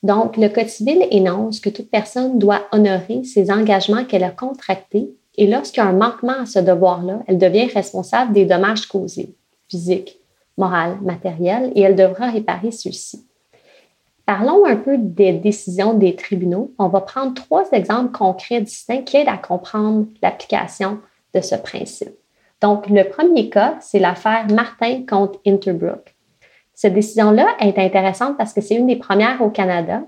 Donc, 0.02 0.38
le 0.38 0.48
Code 0.48 0.68
civil 0.68 1.06
énonce 1.10 1.60
que 1.60 1.68
toute 1.68 1.90
personne 1.90 2.38
doit 2.38 2.62
honorer 2.72 3.22
ses 3.22 3.50
engagements 3.50 4.04
qu'elle 4.04 4.24
a 4.24 4.30
contractés 4.30 5.14
et 5.36 5.46
lorsqu'il 5.46 5.82
y 5.82 5.86
a 5.86 5.88
un 5.88 5.92
manquement 5.92 6.40
à 6.42 6.46
ce 6.46 6.58
devoir-là, 6.58 7.22
elle 7.26 7.38
devient 7.38 7.66
responsable 7.66 8.32
des 8.32 8.46
dommages 8.46 8.86
causés, 8.86 9.34
physiques, 9.68 10.18
moraux, 10.56 10.96
matériels, 11.02 11.72
et 11.74 11.82
elle 11.82 11.96
devra 11.96 12.30
réparer 12.30 12.70
ceux-ci. 12.70 13.26
Parlons 14.26 14.64
un 14.66 14.76
peu 14.76 14.98
des 14.98 15.32
décisions 15.32 15.94
des 15.94 16.16
tribunaux. 16.16 16.72
On 16.78 16.88
va 16.88 17.00
prendre 17.00 17.34
trois 17.34 17.64
exemples 17.72 18.16
concrets 18.16 18.60
distincts 18.60 19.02
qui 19.02 19.16
aident 19.16 19.28
à 19.28 19.36
comprendre 19.36 20.06
l'application 20.22 20.98
de 21.34 21.40
ce 21.40 21.56
principe. 21.56 22.21
Donc, 22.62 22.88
le 22.88 23.02
premier 23.02 23.50
cas, 23.50 23.74
c'est 23.80 23.98
l'affaire 23.98 24.46
Martin 24.52 25.02
contre 25.08 25.40
Interbrook. 25.44 26.14
Cette 26.74 26.94
décision-là 26.94 27.48
est 27.58 27.76
intéressante 27.76 28.38
parce 28.38 28.52
que 28.52 28.60
c'est 28.60 28.76
une 28.76 28.86
des 28.86 28.96
premières 28.96 29.42
au 29.42 29.50
Canada. 29.50 30.02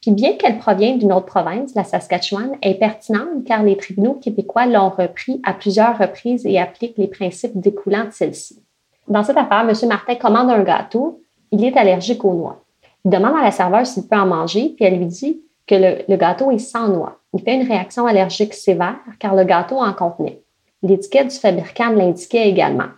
Puis 0.00 0.12
bien 0.12 0.32
qu'elle 0.32 0.56
provienne 0.56 0.98
d'une 0.98 1.12
autre 1.12 1.26
province, 1.26 1.74
la 1.74 1.84
Saskatchewan, 1.84 2.56
est 2.62 2.76
pertinente 2.76 3.44
car 3.44 3.62
les 3.62 3.76
tribunaux 3.76 4.14
québécois 4.14 4.64
l'ont 4.64 4.88
repris 4.88 5.42
à 5.44 5.52
plusieurs 5.52 5.98
reprises 5.98 6.46
et 6.46 6.58
appliquent 6.58 6.96
les 6.96 7.06
principes 7.06 7.60
découlant 7.60 8.06
de 8.06 8.12
celle-ci. 8.12 8.62
Dans 9.06 9.22
cette 9.22 9.36
affaire, 9.36 9.68
M. 9.68 9.74
Martin 9.86 10.14
commande 10.14 10.48
un 10.48 10.62
gâteau. 10.62 11.20
Il 11.52 11.62
est 11.64 11.76
allergique 11.76 12.24
aux 12.24 12.32
noix. 12.32 12.64
Il 13.04 13.10
demande 13.10 13.36
à 13.36 13.44
la 13.44 13.50
serveuse 13.50 13.88
s'il 13.88 14.08
peut 14.08 14.16
en 14.16 14.26
manger, 14.26 14.72
puis 14.74 14.86
elle 14.86 14.96
lui 14.96 15.06
dit 15.06 15.42
que 15.66 15.74
le 15.74 16.16
gâteau 16.16 16.50
est 16.50 16.58
sans 16.58 16.88
noix. 16.88 17.18
Il 17.34 17.42
fait 17.42 17.54
une 17.54 17.68
réaction 17.68 18.06
allergique 18.06 18.54
sévère 18.54 18.96
car 19.18 19.34
le 19.34 19.44
gâteau 19.44 19.76
en 19.76 19.92
contenait. 19.92 20.40
L'étiquette 20.82 21.28
du 21.28 21.36
fabricant 21.36 21.90
l'indiquait 21.90 22.48
également. 22.48 22.88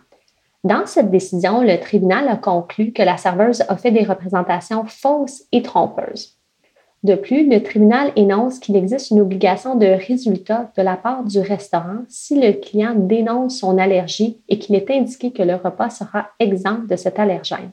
Dans 0.63 0.85
cette 0.85 1.11
décision, 1.11 1.61
le 1.61 1.77
tribunal 1.77 2.29
a 2.29 2.37
conclu 2.37 2.93
que 2.93 3.03
la 3.03 3.17
serveuse 3.17 3.63
a 3.67 3.75
fait 3.75 3.91
des 3.91 4.03
représentations 4.03 4.85
fausses 4.85 5.43
et 5.51 5.61
trompeuses. 5.61 6.37
De 7.03 7.15
plus, 7.15 7.49
le 7.49 7.61
tribunal 7.61 8.13
énonce 8.15 8.59
qu'il 8.59 8.77
existe 8.77 9.11
une 9.11 9.19
obligation 9.19 9.75
de 9.75 9.87
résultat 9.87 10.71
de 10.77 10.81
la 10.81 10.95
part 10.95 11.25
du 11.25 11.39
restaurant 11.39 12.03
si 12.07 12.39
le 12.39 12.53
client 12.53 12.93
dénonce 12.95 13.59
son 13.59 13.77
allergie 13.77 14.39
et 14.47 14.57
qu'il 14.57 14.75
est 14.75 14.89
indiqué 14.89 15.31
que 15.33 15.43
le 15.43 15.55
repas 15.55 15.89
sera 15.89 16.29
exempt 16.39 16.87
de 16.87 16.95
cet 16.95 17.19
allergène. 17.19 17.71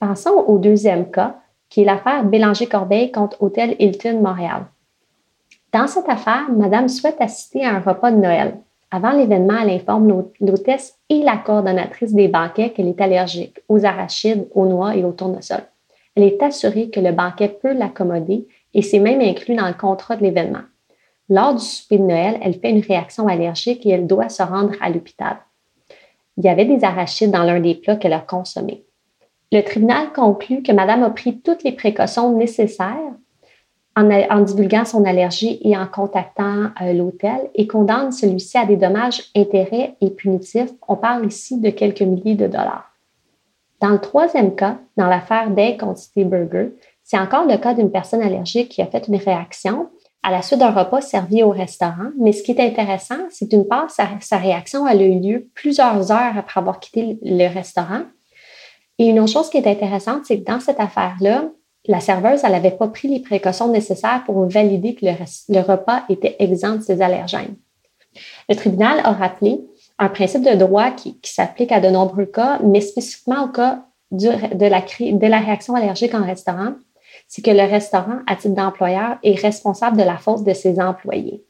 Pensons 0.00 0.44
au 0.46 0.56
deuxième 0.56 1.10
cas, 1.10 1.36
qui 1.68 1.82
est 1.82 1.84
l'affaire 1.84 2.24
Bélanger-Corbeil 2.24 3.12
contre 3.12 3.42
Hôtel 3.42 3.76
Hilton 3.78 4.22
Montréal. 4.22 4.64
Dans 5.74 5.86
cette 5.86 6.08
affaire, 6.08 6.46
Madame 6.50 6.88
souhaite 6.88 7.20
assister 7.20 7.66
à 7.66 7.74
un 7.74 7.80
repas 7.80 8.10
de 8.10 8.16
Noël. 8.16 8.56
Avant 8.90 9.10
l'événement, 9.12 9.58
elle 9.62 9.70
informe 9.70 10.24
l'hôtesse 10.40 10.98
et 11.10 11.22
la 11.22 11.36
coordonnatrice 11.36 12.14
des 12.14 12.28
banquets 12.28 12.70
qu'elle 12.70 12.88
est 12.88 13.00
allergique 13.00 13.60
aux 13.68 13.84
arachides, 13.84 14.48
aux 14.54 14.66
noix 14.66 14.96
et 14.96 15.04
aux 15.04 15.12
tournesols. 15.12 15.66
Elle 16.16 16.24
est 16.24 16.42
assurée 16.42 16.88
que 16.88 17.00
le 17.00 17.12
banquet 17.12 17.48
peut 17.48 17.74
l'accommoder 17.74 18.46
et 18.72 18.82
c'est 18.82 18.98
même 18.98 19.20
inclus 19.20 19.54
dans 19.54 19.68
le 19.68 19.74
contrat 19.74 20.16
de 20.16 20.22
l'événement. 20.22 20.62
Lors 21.28 21.54
du 21.54 21.64
souper 21.64 21.98
de 21.98 22.04
Noël, 22.04 22.38
elle 22.42 22.54
fait 22.54 22.70
une 22.70 22.80
réaction 22.80 23.28
allergique 23.28 23.84
et 23.84 23.90
elle 23.90 24.06
doit 24.06 24.30
se 24.30 24.42
rendre 24.42 24.72
à 24.80 24.88
l'hôpital. 24.88 25.36
Il 26.38 26.44
y 26.44 26.48
avait 26.48 26.64
des 26.64 26.82
arachides 26.84 27.30
dans 27.30 27.42
l'un 27.42 27.60
des 27.60 27.74
plats 27.74 27.96
qu'elle 27.96 28.14
a 28.14 28.20
consommés. 28.20 28.84
Le 29.52 29.60
tribunal 29.60 30.12
conclut 30.14 30.62
que 30.62 30.72
Madame 30.72 31.02
a 31.02 31.10
pris 31.10 31.40
toutes 31.40 31.62
les 31.62 31.72
précautions 31.72 32.36
nécessaires 32.36 33.12
en, 33.98 34.40
divulguant 34.40 34.84
son 34.84 35.04
allergie 35.04 35.58
et 35.62 35.76
en 35.76 35.86
contactant 35.86 36.70
euh, 36.80 36.92
l'hôtel 36.92 37.50
et 37.54 37.66
condamne 37.66 38.12
celui-ci 38.12 38.56
à 38.56 38.64
des 38.64 38.76
dommages, 38.76 39.24
intérêts 39.34 39.96
et 40.00 40.10
punitifs. 40.10 40.70
On 40.86 40.96
parle 40.96 41.26
ici 41.26 41.60
de 41.60 41.70
quelques 41.70 42.02
milliers 42.02 42.36
de 42.36 42.46
dollars. 42.46 42.92
Dans 43.80 43.90
le 43.90 43.98
troisième 43.98 44.54
cas, 44.54 44.78
dans 44.96 45.06
l'affaire 45.06 45.50
Day 45.50 45.76
contre 45.76 46.00
Burger, 46.16 46.70
c'est 47.02 47.18
encore 47.18 47.46
le 47.46 47.56
cas 47.56 47.74
d'une 47.74 47.90
personne 47.90 48.22
allergique 48.22 48.70
qui 48.70 48.82
a 48.82 48.86
fait 48.86 49.06
une 49.08 49.16
réaction 49.16 49.88
à 50.22 50.30
la 50.30 50.42
suite 50.42 50.58
d'un 50.58 50.72
repas 50.72 51.00
servi 51.00 51.42
au 51.42 51.50
restaurant. 51.50 52.10
Mais 52.18 52.32
ce 52.32 52.42
qui 52.42 52.50
est 52.52 52.60
intéressant, 52.60 53.18
c'est 53.30 53.48
d'une 53.48 53.66
part, 53.66 53.90
sa, 53.90 54.08
sa, 54.20 54.36
réaction 54.36 54.84
a 54.84 54.94
eu 54.94 55.20
lieu 55.20 55.48
plusieurs 55.54 56.10
heures 56.10 56.36
après 56.36 56.60
avoir 56.60 56.80
quitté 56.80 57.18
le 57.22 57.46
restaurant. 57.46 58.02
Et 58.98 59.06
une 59.06 59.20
autre 59.20 59.32
chose 59.32 59.48
qui 59.48 59.58
est 59.58 59.66
intéressante, 59.66 60.24
c'est 60.24 60.40
que 60.40 60.44
dans 60.44 60.58
cette 60.58 60.80
affaire-là, 60.80 61.44
la 61.88 62.00
serveuse, 62.00 62.42
elle 62.44 62.52
n'avait 62.52 62.70
pas 62.70 62.88
pris 62.88 63.08
les 63.08 63.20
précautions 63.20 63.68
nécessaires 63.68 64.22
pour 64.26 64.46
valider 64.46 64.94
que 64.94 65.06
le, 65.06 65.60
repas 65.60 66.02
était 66.10 66.36
exempt 66.38 66.76
de 66.76 66.82
ces 66.82 67.00
allergènes. 67.00 67.56
Le 68.48 68.54
tribunal 68.54 69.00
a 69.04 69.12
rappelé 69.12 69.60
un 69.98 70.08
principe 70.08 70.42
de 70.42 70.54
droit 70.54 70.90
qui, 70.90 71.18
s'applique 71.24 71.72
à 71.72 71.80
de 71.80 71.88
nombreux 71.88 72.26
cas, 72.26 72.60
mais 72.62 72.82
spécifiquement 72.82 73.44
au 73.44 73.48
cas 73.48 73.86
de, 74.10 75.26
la, 75.26 75.38
réaction 75.38 75.74
allergique 75.74 76.14
en 76.14 76.24
restaurant, 76.24 76.74
c'est 77.26 77.42
que 77.42 77.50
le 77.50 77.62
restaurant, 77.62 78.20
à 78.26 78.36
titre 78.36 78.54
d'employeur, 78.54 79.18
est 79.22 79.40
responsable 79.40 79.96
de 79.96 80.02
la 80.02 80.18
faute 80.18 80.44
de 80.44 80.52
ses 80.52 80.78
employés. 80.80 81.44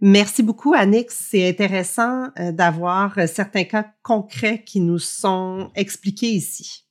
Merci 0.00 0.42
beaucoup, 0.42 0.74
Annick. 0.74 1.10
C'est 1.10 1.48
intéressant 1.48 2.28
euh, 2.38 2.52
d'avoir 2.52 3.18
euh, 3.18 3.26
certains 3.26 3.64
cas 3.64 3.86
concrets 4.02 4.62
qui 4.62 4.80
nous 4.80 4.98
sont 4.98 5.70
expliqués 5.74 6.28
ici. 6.28 6.85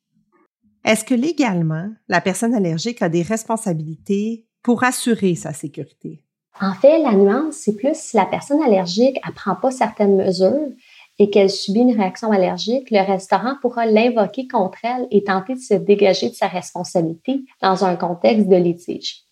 Est-ce 0.86 1.04
que 1.04 1.15
légalement, 1.15 1.89
la 2.08 2.22
personne 2.22 2.54
allergique 2.54 3.01
a 3.01 3.10
des 3.10 3.24
responsabilités 3.24 4.46
pour 4.62 4.84
assurer 4.84 5.34
sa 5.34 5.51
sécurité? 5.51 6.22
En 6.62 6.74
fait, 6.75 7.01
la 7.01 7.13
nuance, 7.13 7.56
c'est 7.56 7.75
plus 7.75 7.96
si 7.96 8.15
la 8.15 8.27
personne 8.27 8.62
allergique 8.62 9.20
ne 9.25 9.32
prend 9.34 9.56
pas 9.56 9.72
certaines 9.72 10.15
mesures 10.15 10.70
et 11.18 11.32
qu'elle 11.32 11.50
subit 11.50 11.80
une 11.80 11.98
réaction 12.00 12.32
allergique, 12.32 12.92
le 12.92 13.00
restaurant 13.00 13.56
pourra 13.62 13.88
l'invoquer 13.88 14.48
contre 14.48 14.77
elle 14.84 15.08
et 15.10 15.24
tenter 15.24 15.56
de 15.56 15.60
se 15.60 15.74
dégager 15.74 16.30
de 16.30 16.36
sa 16.36 16.48
responsabilité 16.48 17.42
dans 17.63 17.84
un 17.84 17.96
contexte 17.96 18.48
de 18.48 18.56
litige. 18.56 19.24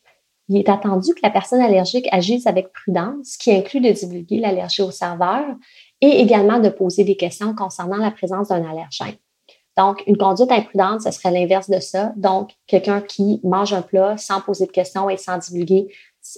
Il 0.50 0.58
est 0.58 0.70
attendu 0.70 1.14
que 1.14 1.22
la 1.22 1.30
personne 1.30 1.62
allergique 1.62 2.08
agisse 2.12 2.48
avec 2.48 2.74
prudence, 2.74 3.34
ce 3.34 3.38
qui 3.38 3.54
inclut 3.54 3.80
de 3.80 3.92
divulguer 3.92 4.40
l'allergie 4.40 4.82
au 4.82 4.92
serveur 4.92 5.46
et 6.02 6.20
également 6.20 6.60
de 6.60 6.70
poser 6.70 7.04
des 7.04 7.16
questions 7.16 7.54
concernant 7.54 7.98
la 7.98 8.12
présence 8.12 8.48
d'un 8.48 8.68
allergène. 8.68 9.18
Donc, 9.77 10.03
une 10.06 10.18
conduite 10.18 10.51
imprudente, 10.51 11.01
ce 11.01 11.12
serait 11.12 11.32
l'inverse 11.32 11.70
de 11.70 11.80
ça. 11.80 12.13
Donc, 12.15 12.51
quelqu'un 12.68 13.01
qui 13.01 13.39
mange 13.44 13.74
un 13.74 13.82
plat 13.82 14.18
sans 14.18 14.39
poser 14.42 14.68
de 14.68 14.72
questions 14.72 15.10
et 15.10 15.18
sans 15.18 15.38
divulguer 15.38 15.88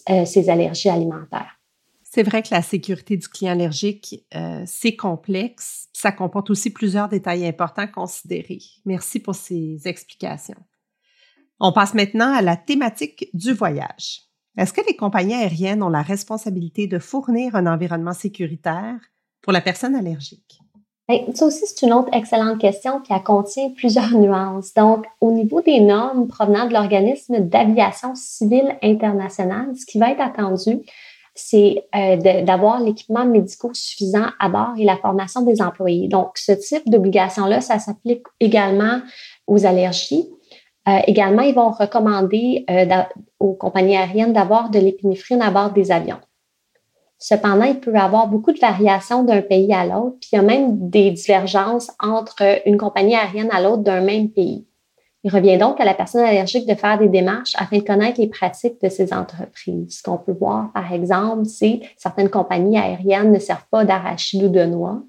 euh, 0.09 0.25
ses 0.25 0.49
allergies 0.49 0.89
alimentaires. 0.89 1.59
C'est 2.03 2.23
vrai 2.23 2.41
que 2.41 2.47
la 2.51 2.61
sécurité 2.61 3.17
du 3.17 3.27
client 3.27 3.51
allergique, 3.51 4.25
euh, 4.35 4.63
c'est 4.65 4.95
complexe. 4.95 5.89
Ça 5.91 6.13
comporte 6.13 6.49
aussi 6.49 6.69
plusieurs 6.69 7.09
détails 7.09 7.45
importants 7.45 7.81
à 7.81 7.87
considérer. 7.87 8.59
Merci 8.85 9.19
pour 9.19 9.35
ces 9.35 9.81
explications. 9.85 10.55
On 11.59 11.73
passe 11.73 11.93
maintenant 11.93 12.33
à 12.33 12.41
la 12.41 12.55
thématique 12.55 13.29
du 13.33 13.51
voyage. 13.51 14.21
Est-ce 14.57 14.71
que 14.71 14.85
les 14.87 14.95
compagnies 14.95 15.33
aériennes 15.33 15.83
ont 15.83 15.89
la 15.89 16.01
responsabilité 16.01 16.87
de 16.87 16.99
fournir 16.99 17.55
un 17.55 17.67
environnement 17.67 18.13
sécuritaire 18.13 18.99
pour 19.41 19.51
la 19.51 19.59
personne 19.59 19.95
allergique? 19.95 20.61
Ben, 21.07 21.19
ça 21.35 21.45
aussi, 21.45 21.63
c'est 21.67 21.85
une 21.85 21.93
autre 21.93 22.09
excellente 22.13 22.59
question 22.59 22.99
qui 22.99 23.13
contient 23.23 23.69
plusieurs 23.69 24.11
nuances. 24.17 24.73
Donc, 24.73 25.05
au 25.21 25.31
niveau 25.31 25.61
des 25.61 25.79
normes 25.79 26.27
provenant 26.27 26.67
de 26.67 26.73
l'organisme 26.73 27.39
d'aviation 27.39 28.15
civile 28.15 28.75
internationale, 28.81 29.75
ce 29.75 29.85
qui 29.85 29.99
va 29.99 30.11
être 30.11 30.21
attendu, 30.21 30.81
c'est 31.35 31.85
euh, 31.93 32.15
d'avoir 32.43 32.79
l'équipement 32.79 33.25
médical 33.25 33.71
suffisant 33.73 34.27
à 34.39 34.49
bord 34.49 34.73
et 34.77 34.85
la 34.85 34.97
formation 34.97 35.41
des 35.41 35.61
employés. 35.61 36.07
Donc, 36.07 36.31
ce 36.35 36.53
type 36.53 36.89
d'obligation-là, 36.89 37.61
ça 37.61 37.77
s'applique 37.77 38.23
également 38.39 39.01
aux 39.45 39.65
allergies. 39.65 40.29
Euh, 40.87 40.99
également, 41.07 41.41
ils 41.41 41.53
vont 41.53 41.71
recommander 41.71 42.63
euh, 42.69 42.85
aux 43.39 43.53
compagnies 43.53 43.97
aériennes 43.97 44.33
d'avoir 44.33 44.69
de 44.69 44.79
l'épinéphrine 44.79 45.41
à 45.41 45.51
bord 45.51 45.71
des 45.71 45.91
avions. 45.91 46.19
Cependant, 47.17 47.65
il 47.65 47.79
peut 47.79 47.93
y 47.93 47.97
avoir 47.97 48.27
beaucoup 48.27 48.51
de 48.51 48.59
variations 48.59 49.23
d'un 49.23 49.41
pays 49.41 49.73
à 49.73 49.85
l'autre, 49.85 50.17
puis 50.19 50.29
il 50.33 50.35
y 50.35 50.39
a 50.39 50.41
même 50.41 50.89
des 50.89 51.11
divergences 51.11 51.91
entre 51.99 52.61
une 52.65 52.77
compagnie 52.77 53.15
aérienne 53.15 53.49
à 53.51 53.61
l'autre 53.61 53.83
d'un 53.83 54.01
même 54.01 54.29
pays. 54.29 54.65
Il 55.23 55.31
revient 55.31 55.57
donc 55.57 55.79
à 55.81 55.85
la 55.85 55.95
personne 55.95 56.21
allergique 56.21 56.67
de 56.67 56.75
faire 56.75 56.99
des 56.99 57.09
démarches 57.09 57.55
afin 57.57 57.79
de 57.79 57.83
connaître 57.83 58.21
les 58.21 58.27
pratiques 58.27 58.79
de 58.83 58.89
ces 58.89 59.11
entreprises. 59.11 59.97
Ce 59.97 60.03
qu'on 60.03 60.17
peut 60.17 60.35
voir, 60.39 60.71
par 60.71 60.93
exemple, 60.93 61.45
c'est 61.45 61.79
certaines 61.97 62.29
compagnies 62.29 62.77
aériennes 62.77 63.31
ne 63.31 63.39
servent 63.39 63.65
pas 63.71 63.85
d'arachide 63.85 64.43
ou 64.43 64.49
de 64.49 64.65
noix. 64.65 65.01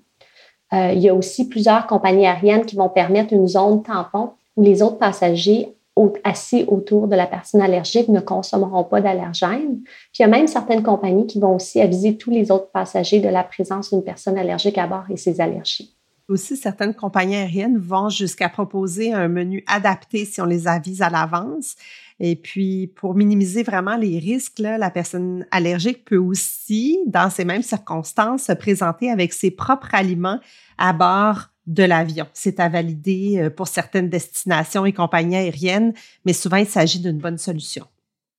Euh, 0.72 0.92
il 0.94 1.00
y 1.00 1.10
a 1.10 1.14
aussi 1.14 1.48
plusieurs 1.50 1.86
compagnies 1.86 2.26
aériennes 2.26 2.64
qui 2.64 2.76
vont 2.76 2.88
permettre 2.88 3.34
une 3.34 3.46
zone 3.46 3.82
tampon 3.82 4.30
où 4.56 4.62
les 4.62 4.80
autres 4.80 4.96
passagers 4.96 5.75
assis 6.24 6.64
autour 6.68 7.08
de 7.08 7.16
la 7.16 7.26
personne 7.26 7.60
allergique 7.60 8.08
ne 8.08 8.20
consommeront 8.20 8.84
pas 8.84 9.00
d'allergènes. 9.00 9.80
Puis 9.82 10.18
il 10.18 10.22
y 10.22 10.24
a 10.24 10.28
même 10.28 10.46
certaines 10.46 10.82
compagnies 10.82 11.26
qui 11.26 11.40
vont 11.40 11.56
aussi 11.56 11.80
aviser 11.80 12.16
tous 12.16 12.30
les 12.30 12.50
autres 12.50 12.70
passagers 12.70 13.20
de 13.20 13.28
la 13.28 13.44
présence 13.44 13.90
d'une 13.90 14.04
personne 14.04 14.38
allergique 14.38 14.78
à 14.78 14.86
bord 14.86 15.04
et 15.10 15.16
ses 15.16 15.40
allergies. 15.40 15.96
Aussi, 16.28 16.56
certaines 16.56 16.94
compagnies 16.94 17.36
aériennes 17.36 17.78
vont 17.78 18.08
jusqu'à 18.08 18.48
proposer 18.48 19.12
un 19.12 19.28
menu 19.28 19.62
adapté 19.68 20.24
si 20.24 20.40
on 20.40 20.44
les 20.44 20.66
avise 20.66 21.00
à 21.00 21.08
l'avance. 21.08 21.76
Et 22.18 22.34
puis, 22.34 22.88
pour 22.96 23.14
minimiser 23.14 23.62
vraiment 23.62 23.96
les 23.96 24.18
risques, 24.18 24.58
la 24.58 24.90
personne 24.90 25.46
allergique 25.52 26.04
peut 26.04 26.16
aussi, 26.16 26.98
dans 27.06 27.30
ces 27.30 27.44
mêmes 27.44 27.62
circonstances, 27.62 28.44
se 28.44 28.52
présenter 28.52 29.08
avec 29.08 29.32
ses 29.32 29.52
propres 29.52 29.94
aliments 29.94 30.40
à 30.78 30.92
bord 30.92 31.50
de 31.66 31.82
l'avion. 31.82 32.26
C'est 32.32 32.60
à 32.60 32.68
valider 32.68 33.38
euh, 33.38 33.50
pour 33.50 33.68
certaines 33.68 34.08
destinations 34.08 34.86
et 34.86 34.92
compagnies 34.92 35.36
aériennes, 35.36 35.92
mais 36.24 36.32
souvent 36.32 36.56
il 36.56 36.66
s'agit 36.66 37.00
d'une 37.00 37.18
bonne 37.18 37.38
solution. 37.38 37.86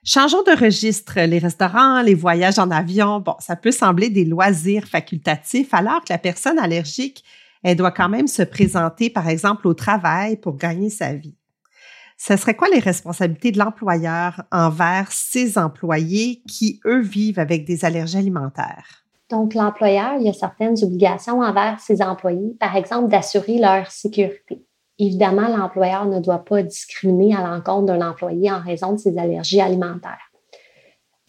Changeons 0.03 0.43
de 0.43 0.57
registre. 0.57 1.19
Les 1.19 1.39
restaurants, 1.39 2.01
les 2.01 2.15
voyages 2.15 2.59
en 2.59 2.71
avion, 2.71 3.19
bon, 3.19 3.35
ça 3.39 3.57
peut 3.57 3.71
sembler 3.71 4.09
des 4.09 4.23
loisirs 4.23 4.87
facultatifs, 4.87 5.73
alors 5.73 6.01
que 6.01 6.13
la 6.13 6.17
personne 6.17 6.59
allergique, 6.59 7.25
elle 7.61 7.75
doit 7.75 7.91
quand 7.91 8.07
même 8.07 8.27
se 8.27 8.43
présenter, 8.43 9.09
par 9.09 9.27
exemple, 9.27 9.67
au 9.67 9.73
travail 9.73 10.37
pour 10.37 10.55
gagner 10.55 10.89
sa 10.89 11.13
vie. 11.13 11.35
Ce 12.17 12.37
serait 12.37 12.55
quoi 12.55 12.69
les 12.69 12.79
responsabilités 12.79 13.51
de 13.51 13.59
l'employeur 13.59 14.43
envers 14.51 15.11
ses 15.11 15.57
employés 15.57 16.41
qui, 16.47 16.79
eux, 16.85 17.01
vivent 17.01 17.39
avec 17.39 17.65
des 17.65 17.83
allergies 17.83 18.17
alimentaires? 18.17 19.06
Donc, 19.29 19.53
l'employeur, 19.53 20.13
il 20.19 20.27
a 20.29 20.33
certaines 20.33 20.81
obligations 20.83 21.41
envers 21.41 21.79
ses 21.79 22.01
employés, 22.01 22.55
par 22.59 22.75
exemple 22.75 23.09
d'assurer 23.09 23.57
leur 23.57 23.91
sécurité. 23.91 24.63
Évidemment, 24.99 25.47
l'employeur 25.47 26.05
ne 26.05 26.19
doit 26.19 26.43
pas 26.43 26.63
discriminer 26.63 27.35
à 27.35 27.41
l'encontre 27.41 27.85
d'un 27.85 28.09
employé 28.09 28.51
en 28.51 28.59
raison 28.59 28.93
de 28.93 28.97
ses 28.97 29.17
allergies 29.17 29.61
alimentaires. 29.61 30.31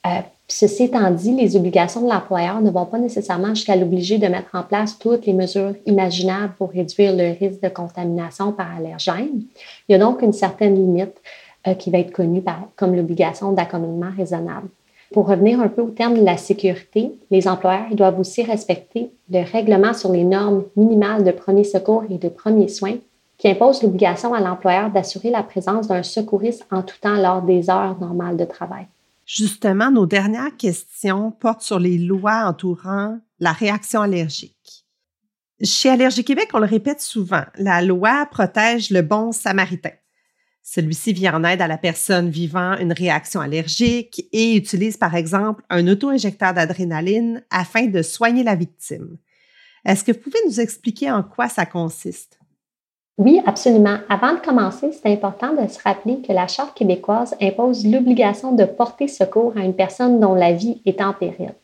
Euh, 0.06 0.20
ceci 0.46 0.84
étant 0.84 1.10
dit, 1.10 1.34
les 1.34 1.56
obligations 1.56 2.00
de 2.02 2.08
l'employeur 2.08 2.60
ne 2.62 2.70
vont 2.70 2.86
pas 2.86 2.98
nécessairement 2.98 3.54
jusqu'à 3.54 3.76
l'obliger 3.76 4.18
de 4.18 4.26
mettre 4.28 4.54
en 4.54 4.62
place 4.62 4.98
toutes 4.98 5.26
les 5.26 5.34
mesures 5.34 5.74
imaginables 5.84 6.54
pour 6.56 6.70
réduire 6.70 7.14
le 7.14 7.36
risque 7.38 7.60
de 7.62 7.68
contamination 7.68 8.52
par 8.52 8.74
allergène. 8.74 9.42
Il 9.88 9.92
y 9.92 9.94
a 9.94 9.98
donc 9.98 10.22
une 10.22 10.32
certaine 10.32 10.76
limite 10.76 11.20
euh, 11.66 11.74
qui 11.74 11.90
va 11.90 11.98
être 11.98 12.12
connue 12.12 12.42
comme 12.76 12.94
l'obligation 12.94 13.52
d'accommodement 13.52 14.12
raisonnable. 14.16 14.68
Pour 15.12 15.26
revenir 15.26 15.60
un 15.60 15.68
peu 15.68 15.80
au 15.80 15.90
terme 15.90 16.18
de 16.18 16.24
la 16.24 16.36
sécurité, 16.36 17.12
les 17.30 17.48
employeurs 17.48 17.94
doivent 17.94 18.20
aussi 18.20 18.42
respecter 18.42 19.10
le 19.30 19.42
règlement 19.50 19.94
sur 19.94 20.12
les 20.12 20.24
normes 20.24 20.64
minimales 20.76 21.24
de 21.24 21.30
premier 21.30 21.64
secours 21.64 22.04
et 22.10 22.18
de 22.18 22.28
premiers 22.28 22.68
soins 22.68 22.96
qui 23.38 23.48
impose 23.48 23.82
l'obligation 23.82 24.34
à 24.34 24.40
l'employeur 24.40 24.90
d'assurer 24.90 25.30
la 25.30 25.42
présence 25.42 25.88
d'un 25.88 26.02
secouriste 26.02 26.66
en 26.70 26.82
tout 26.82 26.98
temps 27.00 27.14
lors 27.14 27.42
des 27.42 27.70
heures 27.70 27.98
normales 28.00 28.36
de 28.36 28.44
travail. 28.44 28.86
Justement, 29.24 29.90
nos 29.90 30.06
dernières 30.06 30.56
questions 30.56 31.30
portent 31.30 31.62
sur 31.62 31.78
les 31.78 31.98
lois 31.98 32.46
entourant 32.46 33.18
la 33.38 33.52
réaction 33.52 34.00
allergique. 34.00 34.84
Chez 35.62 35.90
Allergie 35.90 36.24
Québec, 36.24 36.48
on 36.54 36.58
le 36.58 36.66
répète 36.66 37.00
souvent, 37.00 37.44
la 37.56 37.82
loi 37.82 38.26
protège 38.30 38.90
le 38.90 39.02
bon 39.02 39.32
samaritain. 39.32 39.92
Celui-ci 40.70 41.14
vient 41.14 41.34
en 41.34 41.44
aide 41.44 41.62
à 41.62 41.66
la 41.66 41.78
personne 41.78 42.28
vivant 42.28 42.76
une 42.76 42.92
réaction 42.92 43.40
allergique 43.40 44.28
et 44.34 44.54
utilise 44.54 44.98
par 44.98 45.14
exemple 45.14 45.64
un 45.70 45.88
auto-injecteur 45.88 46.52
d'adrénaline 46.52 47.42
afin 47.50 47.86
de 47.86 48.02
soigner 48.02 48.42
la 48.42 48.54
victime. 48.54 49.16
Est-ce 49.86 50.04
que 50.04 50.12
vous 50.12 50.18
pouvez 50.18 50.38
nous 50.44 50.60
expliquer 50.60 51.10
en 51.10 51.22
quoi 51.22 51.48
ça 51.48 51.64
consiste? 51.64 52.38
Oui, 53.16 53.40
absolument. 53.46 53.96
Avant 54.10 54.34
de 54.34 54.40
commencer, 54.40 54.92
c'est 54.92 55.10
important 55.10 55.54
de 55.54 55.66
se 55.68 55.82
rappeler 55.82 56.20
que 56.20 56.34
la 56.34 56.46
Charte 56.46 56.76
québécoise 56.76 57.34
impose 57.40 57.86
l'obligation 57.86 58.52
de 58.52 58.64
porter 58.66 59.08
secours 59.08 59.54
à 59.56 59.64
une 59.64 59.74
personne 59.74 60.20
dont 60.20 60.34
la 60.34 60.52
vie 60.52 60.82
est 60.84 61.00
en 61.00 61.14
péril. 61.14 61.54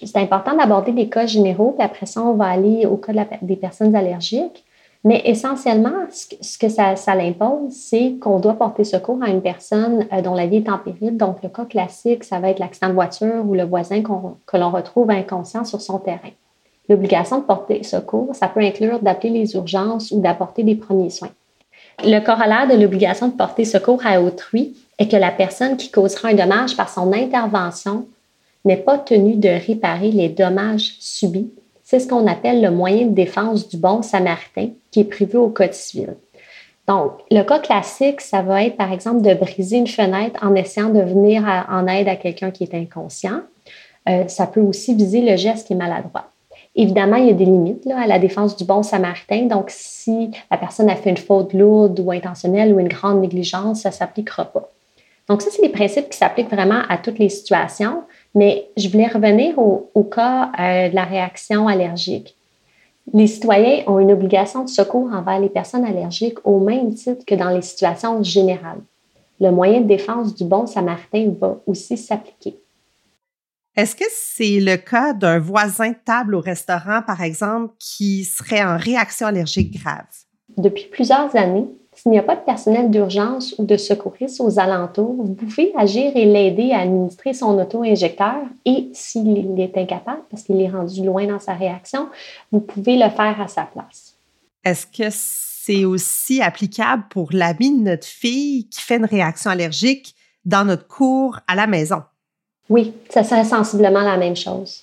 C'est 0.00 0.18
important 0.18 0.56
d'aborder 0.56 0.92
les 0.92 1.08
cas 1.08 1.26
généraux, 1.26 1.72
puis 1.72 1.84
après 1.84 2.06
ça, 2.06 2.22
on 2.22 2.34
va 2.34 2.46
aller 2.46 2.86
au 2.86 2.96
cas 2.96 3.12
des 3.42 3.56
personnes 3.56 3.96
allergiques. 3.96 4.64
Mais 5.06 5.22
essentiellement, 5.24 6.08
ce 6.10 6.58
que, 6.58 6.68
ça, 6.68 7.14
l'impose, 7.14 7.70
c'est 7.70 8.16
qu'on 8.20 8.40
doit 8.40 8.54
porter 8.54 8.82
secours 8.82 9.22
à 9.22 9.28
une 9.28 9.40
personne 9.40 10.04
euh, 10.12 10.20
dont 10.20 10.34
la 10.34 10.48
vie 10.48 10.56
est 10.56 10.68
en 10.68 10.78
péril. 10.78 11.16
Donc, 11.16 11.44
le 11.44 11.48
cas 11.48 11.64
classique, 11.64 12.24
ça 12.24 12.40
va 12.40 12.50
être 12.50 12.58
l'accident 12.58 12.88
de 12.88 12.94
voiture 12.94 13.44
ou 13.46 13.54
le 13.54 13.62
voisin 13.62 14.02
que 14.02 14.56
l'on 14.56 14.70
retrouve 14.72 15.08
inconscient 15.10 15.64
sur 15.64 15.80
son 15.80 16.00
terrain. 16.00 16.32
L'obligation 16.88 17.38
de 17.38 17.44
porter 17.44 17.84
secours, 17.84 18.34
ça 18.34 18.48
peut 18.48 18.58
inclure 18.58 18.98
d'appeler 18.98 19.30
les 19.30 19.54
urgences 19.54 20.10
ou 20.10 20.20
d'apporter 20.20 20.64
des 20.64 20.74
premiers 20.74 21.10
soins. 21.10 21.30
Le 22.02 22.18
corollaire 22.18 22.66
de 22.66 22.74
l'obligation 22.74 23.28
de 23.28 23.34
porter 23.34 23.64
secours 23.64 24.04
à 24.04 24.20
autrui 24.20 24.76
est 24.98 25.06
que 25.06 25.16
la 25.16 25.30
personne 25.30 25.76
qui 25.76 25.92
causera 25.92 26.30
un 26.30 26.34
dommage 26.34 26.76
par 26.76 26.88
son 26.88 27.12
intervention 27.12 28.08
n'est 28.64 28.76
pas 28.76 28.98
tenue 28.98 29.36
de 29.36 29.50
réparer 29.50 30.10
les 30.10 30.30
dommages 30.30 30.96
subis. 30.98 31.52
C'est 31.88 32.00
ce 32.00 32.08
qu'on 32.08 32.26
appelle 32.26 32.62
le 32.62 32.72
moyen 32.72 33.06
de 33.06 33.14
défense 33.14 33.68
du 33.68 33.76
bon 33.76 34.02
samaritain 34.02 34.70
qui 34.90 34.98
est 34.98 35.04
prévu 35.04 35.36
au 35.36 35.50
Code 35.50 35.72
civil. 35.72 36.16
Donc, 36.88 37.12
le 37.30 37.44
cas 37.44 37.60
classique, 37.60 38.20
ça 38.20 38.42
va 38.42 38.64
être 38.64 38.76
par 38.76 38.92
exemple 38.92 39.22
de 39.22 39.32
briser 39.34 39.76
une 39.76 39.86
fenêtre 39.86 40.40
en 40.42 40.56
essayant 40.56 40.88
de 40.88 41.00
venir 41.00 41.44
en 41.70 41.86
aide 41.86 42.08
à 42.08 42.16
quelqu'un 42.16 42.50
qui 42.50 42.64
est 42.64 42.74
inconscient. 42.74 43.42
Euh, 44.08 44.26
ça 44.26 44.48
peut 44.48 44.60
aussi 44.60 44.96
viser 44.96 45.20
le 45.20 45.36
geste 45.36 45.68
qui 45.68 45.74
est 45.74 45.76
maladroit. 45.76 46.24
Évidemment, 46.74 47.18
il 47.18 47.26
y 47.26 47.30
a 47.30 47.34
des 47.34 47.44
limites 47.44 47.86
à 47.86 48.08
la 48.08 48.18
défense 48.18 48.56
du 48.56 48.64
bon 48.64 48.82
samaritain. 48.82 49.42
Donc, 49.42 49.66
si 49.68 50.32
la 50.50 50.56
personne 50.56 50.90
a 50.90 50.96
fait 50.96 51.10
une 51.10 51.16
faute 51.16 51.52
lourde 51.52 52.00
ou 52.00 52.10
intentionnelle 52.10 52.74
ou 52.74 52.80
une 52.80 52.88
grande 52.88 53.20
négligence, 53.20 53.82
ça 53.82 53.90
ne 53.90 53.94
s'appliquera 53.94 54.46
pas. 54.46 54.72
Donc, 55.28 55.40
ça, 55.40 55.50
c'est 55.52 55.62
des 55.62 55.68
principes 55.68 56.08
qui 56.08 56.18
s'appliquent 56.18 56.50
vraiment 56.50 56.82
à 56.88 56.98
toutes 56.98 57.20
les 57.20 57.28
situations. 57.28 58.02
Mais 58.36 58.68
je 58.76 58.88
voulais 58.90 59.06
revenir 59.06 59.58
au, 59.58 60.04
cas 60.04 60.52
euh, 60.60 60.90
de 60.90 60.94
la 60.94 61.04
réaction 61.04 61.68
allergique. 61.68 62.36
Les 63.14 63.26
citoyens 63.26 63.82
ont 63.86 63.98
une 63.98 64.12
obligation 64.12 64.62
de 64.62 64.68
secours 64.68 65.08
envers 65.10 65.40
les 65.40 65.48
personnes 65.48 65.86
allergiques 65.86 66.38
au 66.44 66.60
même 66.60 66.94
titre 66.94 67.24
que 67.24 67.34
dans 67.34 67.48
les 67.48 67.62
situations 67.62 68.22
générales. 68.22 68.82
Le 69.40 69.50
moyen 69.50 69.80
de 69.80 69.86
défense 69.86 70.34
du 70.34 70.44
bon 70.44 70.66
samaritain 70.66 71.32
va 71.40 71.56
aussi 71.66 71.96
s'appliquer. 71.96 72.58
Est-ce 73.74 73.96
que 73.96 74.04
c'est 74.10 74.60
le 74.60 74.76
cas 74.76 75.14
d'un 75.14 75.38
voisin 75.38 75.90
de 75.90 75.96
table 76.04 76.34
au 76.34 76.40
restaurant, 76.40 77.00
par 77.06 77.22
exemple, 77.22 77.72
qui 77.78 78.24
serait 78.24 78.62
en 78.62 78.76
réaction 78.76 79.28
allergique 79.28 79.82
grave? 79.82 80.04
Depuis 80.58 80.88
plusieurs 80.90 81.34
années, 81.36 81.68
s'il 81.96 82.12
n'y 82.12 82.18
a 82.18 82.22
pas 82.22 82.36
de 82.36 82.42
personnel 82.42 82.90
d'urgence 82.90 83.54
ou 83.58 83.64
de 83.64 83.76
secouristes 83.76 84.40
aux 84.40 84.58
alentours, 84.58 85.16
vous 85.18 85.34
pouvez 85.34 85.72
agir 85.76 86.12
et 86.14 86.26
l'aider 86.26 86.72
à 86.72 86.80
administrer 86.80 87.32
son 87.32 87.58
auto-injecteur 87.58 88.42
et 88.66 88.90
s'il 88.92 89.58
est 89.58 89.76
incapable, 89.78 90.22
parce 90.30 90.42
qu'il 90.42 90.60
est 90.60 90.68
rendu 90.68 91.04
loin 91.04 91.26
dans 91.26 91.40
sa 91.40 91.54
réaction, 91.54 92.08
vous 92.52 92.60
pouvez 92.60 92.96
le 92.96 93.08
faire 93.08 93.40
à 93.40 93.48
sa 93.48 93.62
place. 93.62 94.14
Est-ce 94.62 94.86
que 94.86 95.08
c'est 95.10 95.86
aussi 95.86 96.42
applicable 96.42 97.04
pour 97.08 97.30
l'ami 97.32 97.78
de 97.78 97.82
notre 97.82 98.06
fille 98.06 98.68
qui 98.68 98.82
fait 98.82 98.96
une 98.96 99.06
réaction 99.06 99.50
allergique 99.50 100.14
dans 100.44 100.66
notre 100.66 100.86
cours 100.86 101.40
à 101.48 101.54
la 101.54 101.66
maison? 101.66 102.02
Oui, 102.68 102.92
ça 103.08 103.24
serait 103.24 103.44
sensiblement 103.44 104.02
la 104.02 104.18
même 104.18 104.36
chose. 104.36 104.82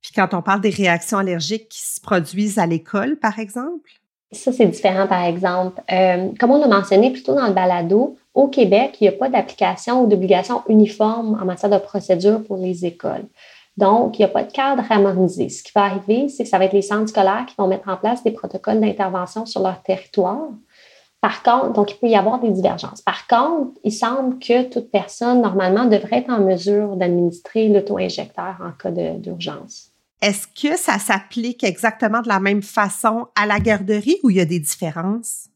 Puis 0.00 0.12
quand 0.14 0.32
on 0.32 0.42
parle 0.42 0.60
des 0.60 0.70
réactions 0.70 1.18
allergiques 1.18 1.68
qui 1.70 1.82
se 1.82 2.00
produisent 2.00 2.58
à 2.58 2.66
l'école, 2.66 3.16
par 3.16 3.40
exemple? 3.40 3.90
Ça, 4.32 4.52
c'est 4.52 4.66
différent, 4.66 5.06
par 5.06 5.24
exemple. 5.24 5.80
Euh, 5.92 6.30
comme 6.38 6.50
on 6.50 6.58
l'a 6.58 6.66
mentionné 6.66 7.10
plutôt 7.10 7.34
dans 7.34 7.46
le 7.46 7.52
balado, 7.52 8.16
au 8.34 8.48
Québec, 8.48 8.96
il 9.00 9.04
n'y 9.04 9.08
a 9.08 9.12
pas 9.12 9.28
d'application 9.28 10.02
ou 10.02 10.06
d'obligation 10.08 10.62
uniforme 10.68 11.38
en 11.40 11.44
matière 11.44 11.70
de 11.70 11.78
procédure 11.78 12.42
pour 12.44 12.56
les 12.56 12.84
écoles. 12.84 13.26
Donc, 13.76 14.18
il 14.18 14.22
n'y 14.22 14.26
a 14.26 14.28
pas 14.28 14.42
de 14.42 14.50
cadre 14.50 14.82
harmonisé. 14.90 15.48
Ce 15.48 15.62
qui 15.62 15.70
va 15.74 15.84
arriver, 15.84 16.28
c'est 16.28 16.44
que 16.44 16.48
ça 16.48 16.58
va 16.58 16.64
être 16.64 16.72
les 16.72 16.82
centres 16.82 17.08
scolaires 17.08 17.44
qui 17.46 17.54
vont 17.56 17.68
mettre 17.68 17.88
en 17.88 17.96
place 17.96 18.24
des 18.24 18.30
protocoles 18.30 18.80
d'intervention 18.80 19.46
sur 19.46 19.62
leur 19.62 19.82
territoire. 19.82 20.48
Par 21.20 21.42
contre, 21.42 21.72
donc 21.72 21.92
il 21.92 21.96
peut 21.96 22.08
y 22.08 22.16
avoir 22.16 22.40
des 22.40 22.50
divergences. 22.50 23.02
Par 23.02 23.26
contre, 23.26 23.78
il 23.84 23.92
semble 23.92 24.38
que 24.38 24.64
toute 24.64 24.90
personne, 24.90 25.42
normalement, 25.42 25.84
devrait 25.84 26.18
être 26.18 26.30
en 26.30 26.40
mesure 26.40 26.96
d'administrer 26.96 27.68
l'auto-injecteur 27.68 28.56
en 28.60 28.72
cas 28.72 28.90
d'urgence. 28.90 29.92
Est-ce 30.22 30.46
que 30.46 30.78
ça 30.78 30.98
s'applique 30.98 31.62
exactement 31.62 32.22
de 32.22 32.28
la 32.28 32.40
même 32.40 32.62
façon 32.62 33.26
à 33.34 33.46
la 33.46 33.60
garderie 33.60 34.18
ou 34.22 34.30
il 34.30 34.36
y 34.36 34.40
a 34.40 34.46
des 34.46 34.60
différences? 34.60 35.48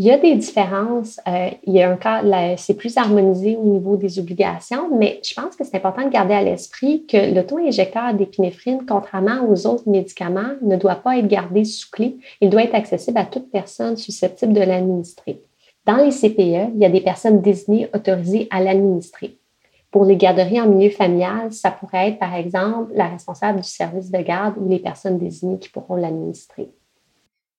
Il 0.00 0.06
y 0.06 0.12
a 0.12 0.18
des 0.18 0.36
différences. 0.36 1.18
Euh, 1.26 1.50
y 1.66 1.82
a 1.82 1.90
un 1.90 2.56
c'est 2.56 2.74
plus 2.74 2.96
harmonisé 2.96 3.56
au 3.56 3.64
niveau 3.64 3.96
des 3.96 4.20
obligations, 4.20 4.96
mais 4.96 5.20
je 5.24 5.34
pense 5.34 5.56
que 5.56 5.64
c'est 5.64 5.76
important 5.76 6.04
de 6.04 6.10
garder 6.12 6.34
à 6.34 6.42
l'esprit 6.42 7.04
que 7.06 7.34
l'auto-injecteur 7.34 8.14
d'épinéphrine, 8.14 8.84
contrairement 8.86 9.44
aux 9.48 9.66
autres 9.66 9.88
médicaments, 9.88 10.54
ne 10.62 10.76
doit 10.76 10.96
pas 10.96 11.18
être 11.18 11.26
gardé 11.26 11.64
sous 11.64 11.90
clé. 11.90 12.16
Il 12.40 12.48
doit 12.48 12.62
être 12.62 12.76
accessible 12.76 13.18
à 13.18 13.24
toute 13.24 13.50
personne 13.50 13.96
susceptible 13.96 14.52
de 14.52 14.60
l'administrer. 14.60 15.42
Dans 15.84 15.96
les 15.96 16.10
CPE, 16.10 16.74
il 16.74 16.78
y 16.78 16.84
a 16.84 16.90
des 16.90 17.00
personnes 17.00 17.40
désignées 17.40 17.88
autorisées 17.92 18.46
à 18.50 18.60
l'administrer. 18.60 19.38
Pour 19.90 20.04
les 20.04 20.16
garderies 20.16 20.60
en 20.60 20.68
milieu 20.68 20.90
familial, 20.90 21.52
ça 21.52 21.70
pourrait 21.70 22.10
être, 22.10 22.18
par 22.18 22.34
exemple, 22.34 22.92
la 22.94 23.08
responsable 23.08 23.60
du 23.60 23.68
service 23.68 24.10
de 24.10 24.18
garde 24.18 24.56
ou 24.58 24.68
les 24.68 24.80
personnes 24.80 25.18
désignées 25.18 25.58
qui 25.58 25.70
pourront 25.70 25.96
l'administrer. 25.96 26.70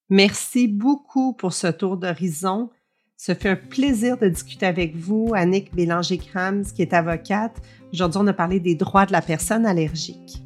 Merci 0.09 0.67
beaucoup 0.67 1.33
pour 1.33 1.53
ce 1.53 1.67
tour 1.67 1.97
d'horizon. 1.97 2.69
Ce 3.17 3.33
fait 3.33 3.49
un 3.49 3.55
plaisir 3.55 4.17
de 4.17 4.29
discuter 4.29 4.65
avec 4.65 4.95
vous, 4.95 5.31
Annick 5.35 5.73
Bélanger-Krams, 5.75 6.65
qui 6.75 6.83
est 6.83 6.93
avocate. 6.93 7.57
Aujourd'hui, 7.91 8.21
on 8.23 8.27
a 8.27 8.33
parlé 8.33 8.59
des 8.59 8.75
droits 8.75 9.05
de 9.05 9.11
la 9.11 9.21
personne 9.21 9.65
allergique. 9.65 10.43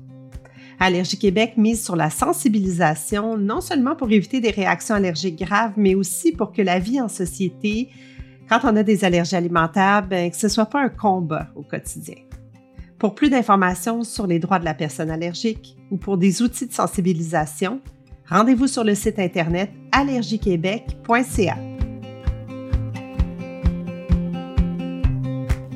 Allergie 0.79 1.19
Québec 1.19 1.53
mise 1.55 1.83
sur 1.83 1.95
la 1.95 2.09
sensibilisation, 2.09 3.37
non 3.37 3.61
seulement 3.61 3.95
pour 3.95 4.11
éviter 4.11 4.41
des 4.41 4.49
réactions 4.49 4.95
allergiques 4.95 5.39
graves, 5.39 5.73
mais 5.77 5.95
aussi 5.95 6.31
pour 6.31 6.51
que 6.51 6.61
la 6.61 6.79
vie 6.79 6.99
en 6.99 7.07
société, 7.07 7.89
quand 8.49 8.59
on 8.63 8.75
a 8.75 8.83
des 8.83 9.05
allergies 9.05 9.35
alimentaires, 9.35 10.05
ben, 10.07 10.29
que 10.29 10.37
ce 10.37 10.47
ne 10.47 10.51
soit 10.51 10.65
pas 10.65 10.81
un 10.81 10.89
combat 10.89 11.47
au 11.55 11.63
quotidien. 11.63 12.15
Pour 12.99 13.15
plus 13.15 13.29
d'informations 13.29 14.03
sur 14.03 14.27
les 14.27 14.39
droits 14.39 14.59
de 14.59 14.65
la 14.65 14.73
personne 14.73 15.09
allergique 15.09 15.77
ou 15.91 15.97
pour 15.97 16.17
des 16.17 16.41
outils 16.41 16.67
de 16.67 16.73
sensibilisation, 16.73 17.81
Rendez-vous 18.29 18.67
sur 18.67 18.83
le 18.83 18.95
site 18.95 19.19
internet 19.19 19.69
allergiequebec.ca. 19.91 21.57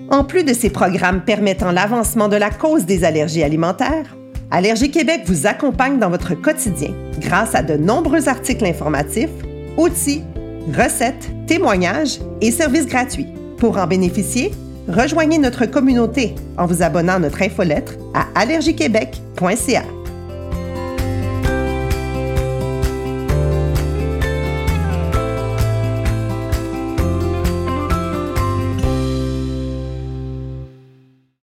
En 0.09 0.23
plus 0.23 0.43
de 0.45 0.53
ces 0.53 0.69
programmes 0.69 1.23
permettant 1.25 1.71
l'avancement 1.71 2.29
de 2.29 2.37
la 2.37 2.49
cause 2.49 2.85
des 2.85 3.03
allergies 3.03 3.43
alimentaires, 3.43 4.15
Allergie 4.49 4.89
Québec 4.89 5.23
vous 5.25 5.45
accompagne 5.45 5.99
dans 5.99 6.09
votre 6.09 6.33
quotidien 6.35 6.93
grâce 7.19 7.53
à 7.53 7.61
de 7.61 7.75
nombreux 7.75 8.29
articles 8.29 8.65
informatifs, 8.65 9.29
outils, 9.77 10.23
recettes, 10.67 11.29
témoignages 11.47 12.19
et 12.41 12.51
services 12.51 12.85
gratuits. 12.85 13.27
Pour 13.57 13.77
en 13.77 13.87
bénéficier, 13.87 14.51
rejoignez 14.87 15.37
notre 15.37 15.65
communauté 15.65 16.35
en 16.57 16.65
vous 16.65 16.83
abonnant 16.83 17.13
à 17.15 17.19
notre 17.19 17.41
infolettre 17.41 17.93
à 18.13 18.27
allergiequebec.ca. 18.39 19.83